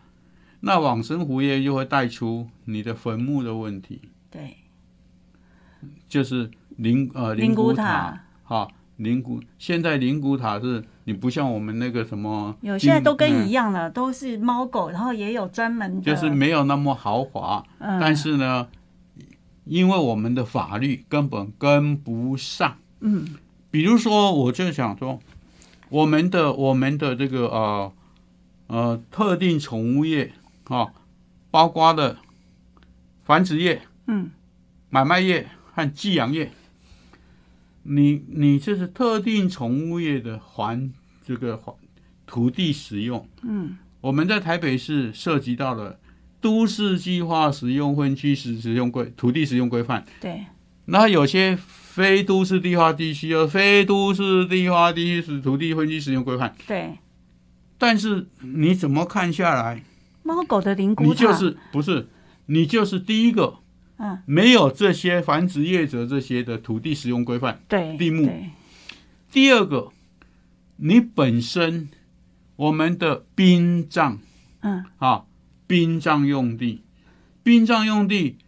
[0.60, 4.00] 那往生服务业就会带出你的坟墓的问题，
[4.30, 4.56] 对，
[6.08, 8.24] 就是灵呃灵骨骨塔塔。
[8.42, 18.68] 哈，灵骨现在灵骨塔是你不像我们那个什么，有现在都跟嗯一样了，都是猫狗，然后也有专门的，就是没有那么豪华，嗯，但是呢，
[19.64, 22.76] 因为我们的法律根本跟不上。
[23.00, 23.26] 嗯。
[23.70, 25.18] 比如说，我就想说，
[25.88, 27.92] 我们的我们的这个呃
[28.66, 30.32] 呃特定宠物业
[30.64, 30.88] 啊、
[31.50, 32.18] 包括的
[33.24, 34.30] 繁殖业、嗯。
[34.90, 36.50] 买卖业和寄养业，
[37.84, 40.90] 你你这是特定宠物业的环
[41.29, 41.76] 这个环
[42.26, 46.01] 土地使用，嗯，我们在台北市涉及到了
[46.41, 50.47] 都市计划使用分区使使用规土地使用规范，对，
[50.87, 56.97] 那有些非都市地化地区有非都市地化地区是土地分区使用规范，对，
[57.76, 59.83] 但是你怎么看下来，
[60.22, 62.09] 猫狗的灵骨塔，你就是不是
[62.47, 63.57] 你就是第一个
[63.99, 67.61] 嗯，没有这些繁殖业者这些的土地使用规范。
[67.68, 68.33] 对，地目。
[69.31, 69.91] 第二个，
[70.79, 71.89] 你本身
[72.57, 74.18] 我们的殡葬
[74.61, 75.24] 嗯，啊，
[75.66, 76.83] 殡葬用地，
[77.43, 78.39] 殡葬用地，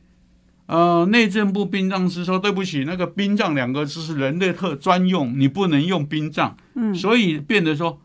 [0.66, 6.94] 呃，内政部殡葬师说对不起，那个殡葬两个字是人类特专用，你不能用殡葬，嗯。
[6.94, 8.00] 所以变得说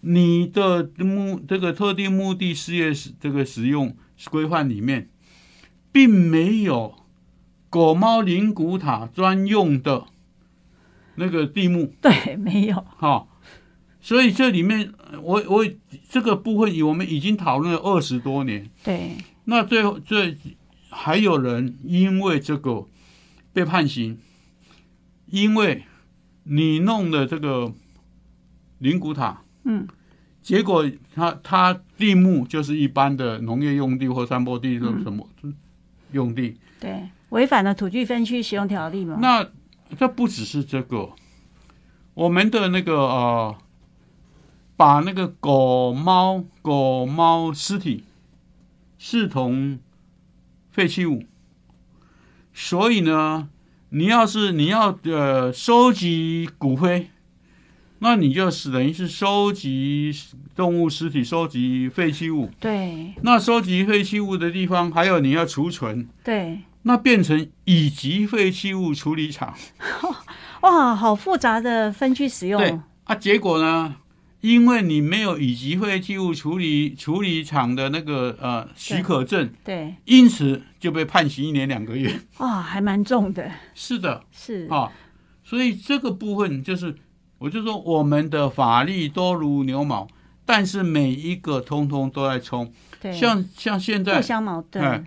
[0.00, 3.96] 你的目这个特定目的事业使这个使用
[4.30, 5.08] 规范里面，
[5.90, 6.94] 并没有
[7.70, 10.04] 狗猫灵骨塔专用的
[11.16, 11.92] 那个地目。
[12.00, 13.26] 对，没有，哈、
[14.00, 15.66] 所以这里面呃我我
[16.08, 20.36] 这个部分我们已经讨论了二十多年，对，那最后最
[20.88, 22.86] 还有人因为这个
[23.52, 24.18] 被判刑，
[25.26, 25.84] 因为
[26.44, 27.72] 你弄的这个
[28.78, 29.86] 灵骨塔，嗯，
[30.40, 35.28] 结果他他地目就是一般的农业用地或山坡地，什么
[36.12, 39.18] 用地，对，违反了土地分区使用条例嘛？
[39.20, 39.46] 那
[39.98, 41.10] 这不只是这个，
[42.14, 43.56] 我们的那个呃，
[44.78, 48.04] 把那个狗猫狗猫尸体
[48.96, 49.80] 视同
[50.70, 51.24] 废弃物，
[52.54, 53.48] 所以呢，
[53.88, 57.10] 你要是你要呃收集骨灰，
[57.98, 60.14] 那你就是等于是收集
[60.54, 62.48] 动物尸体，收集废弃物。
[62.60, 69.52] 对那收集废弃物的地方，还有你要储存，对，那变成乙级废弃物处理厂。
[70.60, 73.96] 哇，好复杂的分区使用，对啊，结果呢，
[74.40, 82.20] 因为你没有乙级废弃物处理处理厂的那个呃许可证，对，因此就被判刑一年两个月。
[82.38, 84.92] 哇，还蛮重的，是的，是，啊，
[85.42, 86.94] 所以这个部分就是，
[87.38, 90.06] 我就说我们的法律多如牛毛，
[90.46, 94.84] 但是每一个通通都在冲，对，像像现在互相矛盾。
[94.84, 95.04] 哎，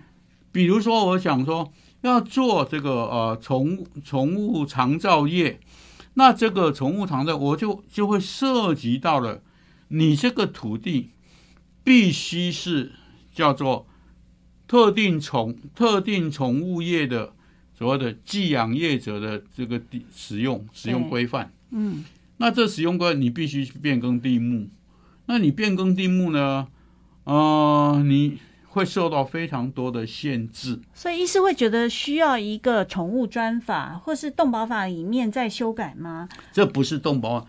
[0.52, 1.72] 比如说，我想说
[2.02, 5.58] 要做这个呃宠物宠物长照业，
[6.14, 9.42] 那这个宠物长照我就就会涉及到了
[9.88, 11.10] 你这个土地
[11.82, 12.92] 必须是
[13.32, 13.86] 叫做
[14.68, 17.32] 特定宠特定宠物业的
[17.74, 21.52] 所谓的寄养业者的这个地使用使用规范。
[21.70, 22.04] 嗯，
[22.36, 24.68] 那这使用规范你必须变更地目，
[25.26, 26.68] 那你变更地目呢？
[27.24, 28.38] 呃，你
[28.72, 30.80] 会受到非常多的限制。
[30.94, 36.26] 所以医师会觉得需要一个宠物专法，或是动保法里面再修改吗？
[36.52, 37.46] 这不是动保，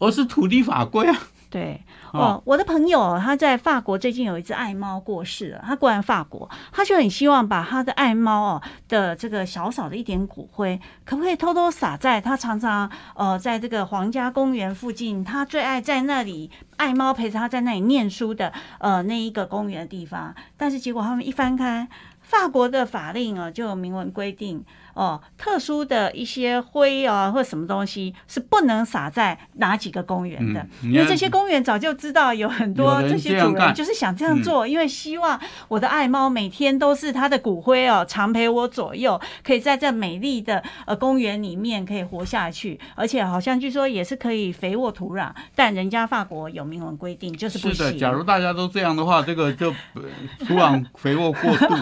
[0.00, 1.28] 而是土地法规啊。
[1.48, 1.80] 对，
[2.12, 21.88] 哦哦，我的朋友他在法国最近有一只爱猫过世了，他过完法国，他就很希望把他的爱猫哦的这个小小的一点骨灰，可不可以偷偷撒在他常常呃在这个皇家公园附近，他最爱在那里爱猫陪着他在那里念书的呃那一个公园的地方，但是结果他们一翻开。
[22.26, 24.64] 法国的法令啊，就有明文规定
[24.96, 35.38] 哦，特殊的一些灰啊或什么东西是不能撒在哪几个公园的，嗯因为这些公园早就知道有很多这些主人就是想这样做，因为希望
[35.68, 50.02] 我的爱猫每天都是它的骨灰哦，常陪我左右，可以在这美丽的呃公园里面可以活下去，而且好像据说也是可以肥沃土壤，但人家法国有明文规定就是不是的，假如大家都这样的话，这个就呃
[50.46, 51.74] 土壤肥沃过度。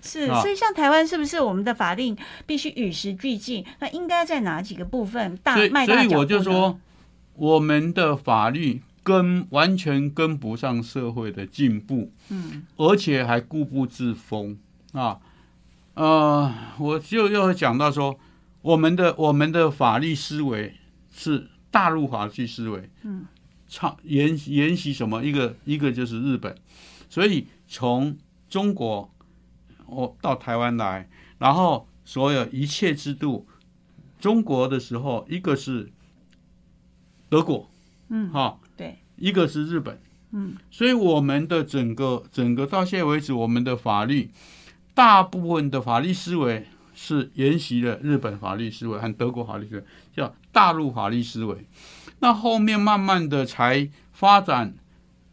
[0.00, 2.16] 是，啊所以像台湾是不是我们的法令
[2.46, 3.64] 必须与时俱进？
[3.78, 6.78] 那应该在哪几个部分大所以，迈大脚步所以我就，说，
[7.34, 14.58] 我们的法律跟完全跟不上社会的进步，嗯，而且还固步自封
[14.92, 15.18] 啊。
[15.94, 18.18] 呃，我就又讲到说，
[18.62, 20.74] 我们的我们的法律思维
[21.12, 23.26] 是大陆法律思维，嗯，
[23.68, 25.22] 抄沿沿袭什么？
[25.24, 26.54] 一个一个就是日本，
[27.08, 28.16] 所以从
[28.48, 29.12] 中国
[29.86, 31.08] 我到台湾来，
[31.38, 33.46] 然后所有一切制度，
[34.18, 35.92] 中国的时候，一个是
[37.28, 37.70] 德国，
[38.08, 39.96] 嗯哈、对，一个是日本，
[40.32, 44.32] 嗯，所以我们的整个整个到现在为止，我们的法律
[44.92, 51.64] 大部分的法律思维是沿袭了日本法律思维和德国法律思维，叫大陆法律思维。
[52.18, 54.74] 那后面慢慢的才发展，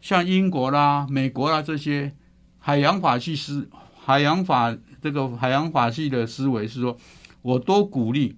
[0.00, 2.14] 像英国啦、美国啦这些
[2.60, 3.68] 海洋法系思
[4.04, 6.96] 海洋法这个海洋法系的思维是说，
[7.42, 8.36] 我多鼓励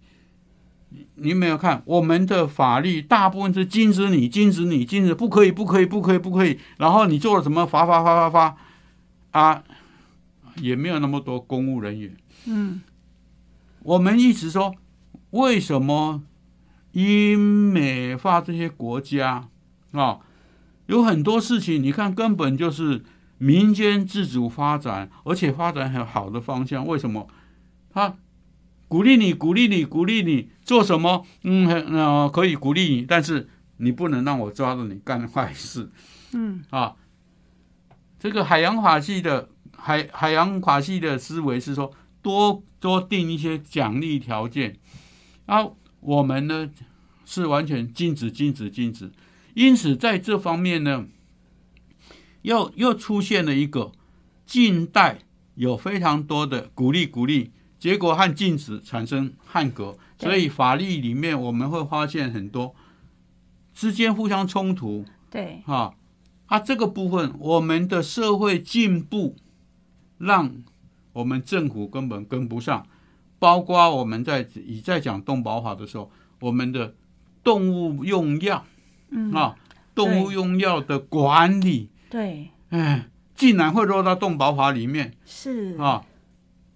[1.14, 8.56] 你没有看我们的法律大部分是禁止你、禁止你、禁止不可以、不可以、不可以、不可以，然后你做了什么罚罚罚罚罚
[9.30, 9.62] 啊，
[10.56, 12.16] 也没有那么多公务人员。
[12.46, 12.80] 嗯，
[13.82, 14.74] 我们一直说，
[15.30, 16.22] 为什么
[16.92, 19.48] 英美法这些国家
[19.92, 20.18] 啊，
[20.86, 23.04] 有很多事情，你看根本就是
[23.42, 26.86] 民间自主发展，而且发展很好的方向。
[26.86, 27.26] 为什么？
[27.88, 28.14] 他
[28.86, 31.24] 鼓励你，鼓励你，鼓励你做什么？
[31.44, 35.90] 嗯，呃，可以鼓励你，但是你不能让我抓着你干坏事。
[36.34, 36.94] 嗯，啊，
[38.18, 44.76] 这个海洋法系的海海洋法系的思维是说，多多定一些奖励条件，
[45.46, 45.66] 啊，
[46.00, 46.70] 我们呢
[47.24, 49.10] 是完全禁止、禁止、禁止。
[49.54, 51.06] 因此，在这方面呢，
[52.42, 53.92] 又又出现了一个
[54.46, 55.18] 近代
[55.54, 57.52] 有非常多的鼓励、鼓励。
[57.78, 62.74] 结果和禁止产生汉格，所以法律里面我们会发现很多
[63.72, 65.06] 之间互相冲突。
[65.30, 65.94] 对，啊，
[66.44, 69.34] 啊，这个部分我们的社会进步，
[70.18, 70.62] 让
[71.14, 72.86] 我们政府根本跟不上。
[73.38, 76.10] 包括我们在以在讲动保法的时候，
[76.40, 76.94] 我们的
[77.42, 78.66] 动物用药，
[79.08, 79.56] 嗯啊，
[79.94, 85.14] 动物用药的管理，对，哎，竟然会落到动保法里面。
[85.24, 85.78] 是。
[85.78, 86.02] 啊。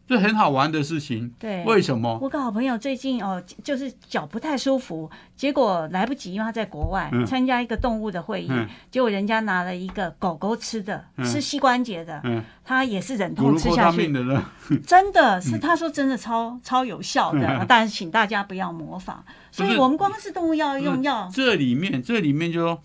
[0.07, 2.18] 这很好玩的事情，对，为什么？
[2.20, 7.24] 我个好朋友最近哦，就是脚不太舒服，结果来不及，因为他在国外、嗯。
[7.24, 8.68] 参加一个动物的会议，嗯。
[8.91, 11.24] 结果人家拿了一个狗狗吃的，嗯。
[11.24, 14.12] 吃膝关节的，嗯，他也是忍痛吃下去？
[14.87, 17.64] 真的是他说真的超、超有效的，嗯。
[17.66, 19.24] 但是请大家不要模仿。
[19.51, 22.82] 所以我们光是动物要用药，这里面，这里面就说，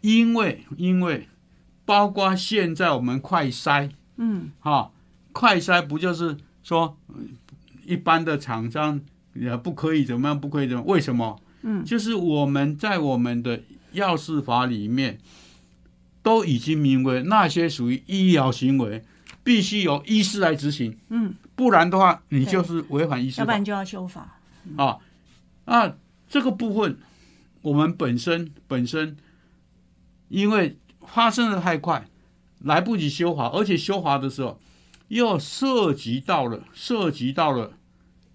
[0.00, 1.28] 因为因为
[1.84, 4.90] 包括现在我们快筛，嗯，哈、
[5.32, 7.16] 快筛不就是说呃
[7.84, 9.00] 一般的厂商
[9.34, 10.82] 也不可以怎么样，不可以怎么？
[10.84, 11.40] 为什么？
[11.62, 13.62] 嗯就是我们在我们的
[13.92, 15.18] 药事法里面
[16.22, 19.04] 都已经明为那些属于医疗行为，
[19.44, 24.38] 必须由医师来执行，嗯，不然的话，你就是违反医师法要不然就要修法。
[24.76, 24.98] 啊。
[25.64, 25.94] 那
[26.28, 26.98] 这个部分，
[27.62, 29.16] 我们本身本身
[30.28, 30.76] 因为
[31.06, 32.06] 发生的太快，
[32.60, 34.60] 来不及修法，而且修法的时候
[35.08, 37.72] 又涉及到了涉及到了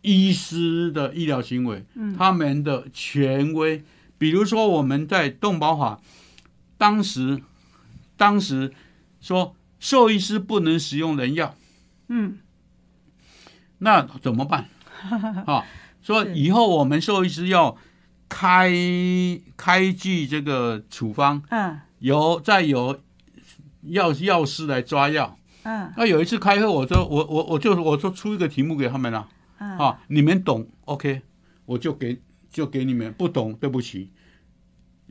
[0.02, 2.16] 医师的医疗行为，嗯。
[2.18, 3.84] 他们的权威，
[4.18, 6.00] 比如说我们在动保法
[6.78, 7.42] 当时
[8.16, 8.74] 当时
[9.20, 11.56] 说兽医师不能使用人药，
[12.08, 12.38] 嗯，
[13.80, 14.70] 那怎么办？
[15.46, 15.66] 啊，
[16.02, 17.78] 说以后我们兽医师要
[18.30, 18.72] 开
[19.56, 23.02] 开具这个处方，嗯由再有
[23.82, 25.38] 药药师来抓药。
[25.64, 25.92] 嗯。
[25.98, 29.28] 那有一次开会，我说我我我就我说出一个题目给他们了
[29.60, 31.22] 嗯，啊，你们懂，OK，
[31.66, 34.12] 我就给就给你们，不懂对不起，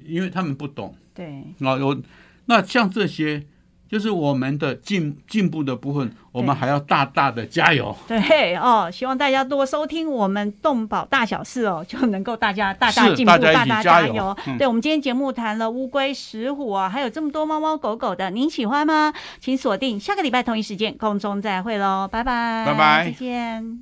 [0.04, 0.96] 因为他们不懂。
[1.12, 1.74] 对，啊。
[1.74, 2.00] 我
[2.46, 3.46] 那像这些，
[3.88, 7.94] 就是我们的进进步的部分，我们对还要大大的加油。
[8.06, 14.36] 对哦，希望大家多收听我们动保大小事哦， 就能够大家大大进步，大大加油油。
[14.46, 19.12] 嗯对，我们今天节目谈了乌龟、石虎啊，还有这么多猫猫狗狗的，您喜欢吗？
[19.40, 23.74] 请锁定下个礼拜同一时间空中再会喽，拜拜，拜拜再见。